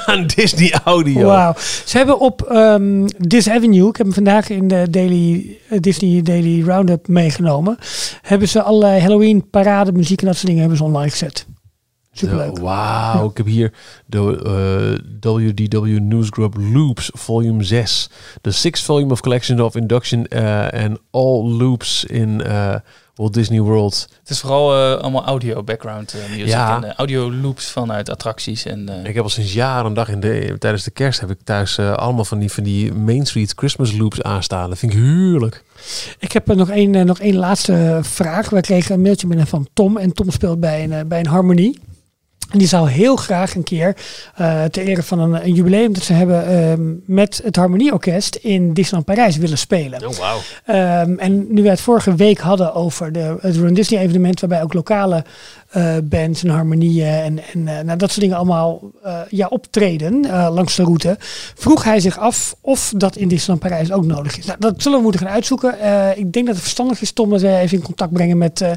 [0.07, 1.26] aan Disney Audio.
[1.26, 1.54] Wauw.
[1.84, 6.22] Ze hebben op um, This Avenue, ik heb hem vandaag in de Daily, uh, Disney
[6.22, 7.78] Daily Roundup meegenomen,
[8.22, 11.46] hebben ze allerlei Halloween parade muziek en dat soort dingen hebben ze online gezet.
[12.12, 12.59] Superleuk.
[12.59, 13.30] Wauw, ja.
[13.30, 13.72] ik heb hier
[14.07, 18.11] de uh, WDW Newsgroup Loops, volume 6.
[18.40, 20.28] The sixth volume of collection of induction
[20.70, 22.42] and all loops in
[23.17, 24.09] Walt Disney World.
[24.21, 26.77] Het is vooral uh, allemaal audio background uh, music ja.
[26.77, 28.64] en uh, audio loops vanuit attracties.
[28.64, 31.39] En, ik heb al sinds jaren een dag in de, tijdens de kerst heb ik
[31.45, 34.69] thuis allemaal van die, van die Main Street Christmas loops aanstaan.
[34.69, 35.64] Dat vind ik heerlijk.
[36.19, 38.51] Ik heb nog één, nog één laatste vraag.
[38.51, 41.79] Wij kregen een mailtje binnen van Tom en Tom speelt bij een, bij een harmonie.
[42.51, 43.97] En die zou heel graag een keer
[44.40, 48.72] uh, ter ere van een, een, jubileum dat ze hebben uh, met het Harmonieorkest in
[48.72, 50.07] Disneyland Parijs willen spelen.
[50.07, 51.07] Oh, wow.
[51.09, 54.62] um, en nu wij het vorige week hadden over de, het Run Disney evenement, waarbij
[54.62, 55.24] ook lokale
[56.05, 60.49] bands en harmonieën en, en eh, nou, dat soort dingen allemaal eh, ja, optreden eh,
[60.53, 61.17] langs de route.
[61.55, 64.47] Vroeg hij zich af of dat in Disneyland Parijs ook nodig is.
[64.47, 65.79] Nou, dat zullen we moeten gaan uitzoeken.
[65.81, 68.61] Eh, ik denk dat het verstandig is, Tom, dat wij even in contact brengen met
[68.61, 68.71] eh,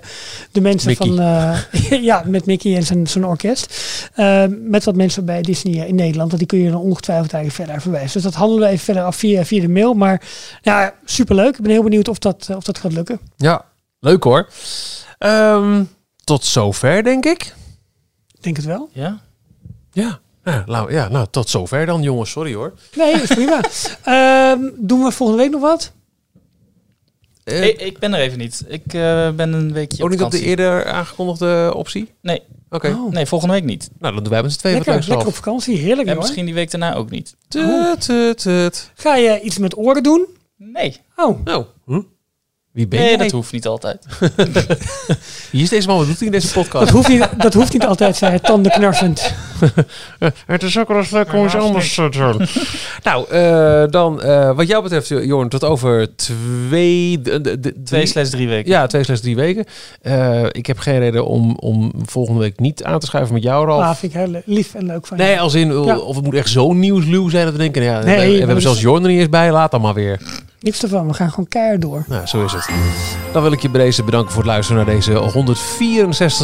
[0.51, 1.07] de mensen Mickey.
[1.07, 1.19] van...
[1.19, 3.73] eh, ja, met Mickey en zijn, zijn orkest.
[4.15, 6.27] Eh, met wat mensen bij Disney in Nederland.
[6.27, 8.13] Want die kun je dan ongetwijfeld daar verder verwijzen.
[8.13, 9.93] Dus dat handelen we even verder af via, via de mail.
[9.93, 10.21] Maar
[10.61, 11.55] ja, superleuk.
[11.57, 13.19] Ik ben heel benieuwd of dat, eh, of dat gaat lukken.
[13.37, 13.65] Ja,
[13.99, 14.49] leuk hoor.
[15.17, 15.83] Ehm,
[16.29, 17.53] tot zover, denk ik.
[18.31, 18.89] Ik denk het wel.
[18.93, 19.21] Ja?
[19.91, 20.19] Ja.
[20.43, 22.31] Ja, nou, ja, nou, tot zover dan, jongens.
[22.31, 22.73] Sorry hoor.
[22.95, 23.61] Nee, is prima.
[24.03, 25.91] Ehm, doen we volgende week nog wat?
[27.43, 28.63] Eh, Ik, ik ben er even niet.
[28.67, 32.11] Ik eh, ben een weekje ook niet op de eerder aangekondigde optie?
[32.21, 32.41] Nee.
[32.69, 32.87] Oké.
[32.89, 33.11] Oh.
[33.11, 33.89] Nee, volgende week niet.
[33.99, 35.77] Nou, dan doen wij met z'n tweeën wat Lekker, leuks lekker op vakantie.
[35.77, 36.21] Heerlijk En hoor.
[36.23, 37.35] misschien die week daarna ook niet.
[37.47, 38.91] Tut, tut, tut.
[38.95, 40.25] Ga je iets met oren doen?
[40.55, 41.01] Nee.
[41.15, 42.01] Oh, Nou, hm?
[42.79, 43.17] Wie ben Nee, jij?
[43.17, 44.05] dat hoeft niet altijd.
[45.51, 45.97] Wie is deze man?
[45.97, 46.85] Wat doet hij in deze podcast?
[46.85, 49.33] dat hoeft niet, dat hoeft niet altijd, zei hij tandenknarsend.
[50.45, 52.47] Het is ook wel eens leuk om iets anders te doen.
[53.03, 57.21] nou, eh, dan eh, wat jou betreft, Jorn, tot over twee...
[57.21, 58.71] de- de- de- Twee drie- slash drie weken.
[58.71, 59.65] Ja, twee slechts drie weken.
[60.01, 63.65] Eh, ik heb geen reden om, om volgende week niet aan te schuiven met jou,
[63.67, 63.81] Ralf.
[63.83, 65.23] Ah, vind ik heel lief en leuk van je.
[65.23, 65.97] Nee, als in, Ja.
[65.97, 68.61] of het moet echt zo'n nieuwsluw zijn dat we denken, ja, Nee, we, we hebben
[68.61, 70.19] zelfs is- Jorn er niet eens bij, laat dan maar weer.
[70.61, 72.03] Niks ervan, we gaan gewoon keihard door.
[72.07, 72.69] Nou, zo is het.
[73.33, 75.31] Dan wil ik je bij deze bedanken voor het luisteren naar deze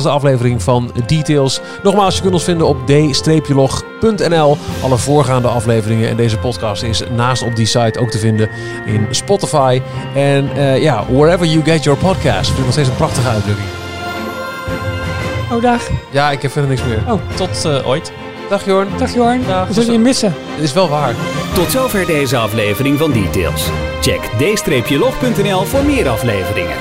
[0.04, 1.60] 164e aflevering van Details.
[1.84, 4.58] Nogmaals, je kunt ons vinden op d-log.nl.
[4.84, 8.50] Alle voorgaande afleveringen en deze podcast is naast op die site ook te vinden
[8.86, 9.82] in Spotify.
[10.16, 12.46] En eh, ja, wherever you get your podcast.
[12.46, 13.68] Vind ik nog steeds een prachtige uitdrukking.
[15.52, 15.90] Oh, dag.
[16.12, 17.04] Ja, ik heb verder niks meer.
[17.08, 18.12] Oh, Tot eh, ooit.
[18.50, 18.88] Dag Jorn.
[18.98, 19.44] dag Jorn.
[19.48, 19.68] Dag.
[19.68, 20.34] we zullen je missen.
[20.38, 21.16] Het is wel waar.
[21.54, 23.70] Tot zover deze aflevering van Details.
[24.02, 24.22] Check
[24.88, 26.78] d-log.nl voor meer afleveringen.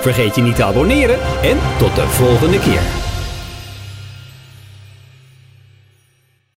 [0.00, 2.80] Vergeet je niet te abonneren en tot de volgende keer.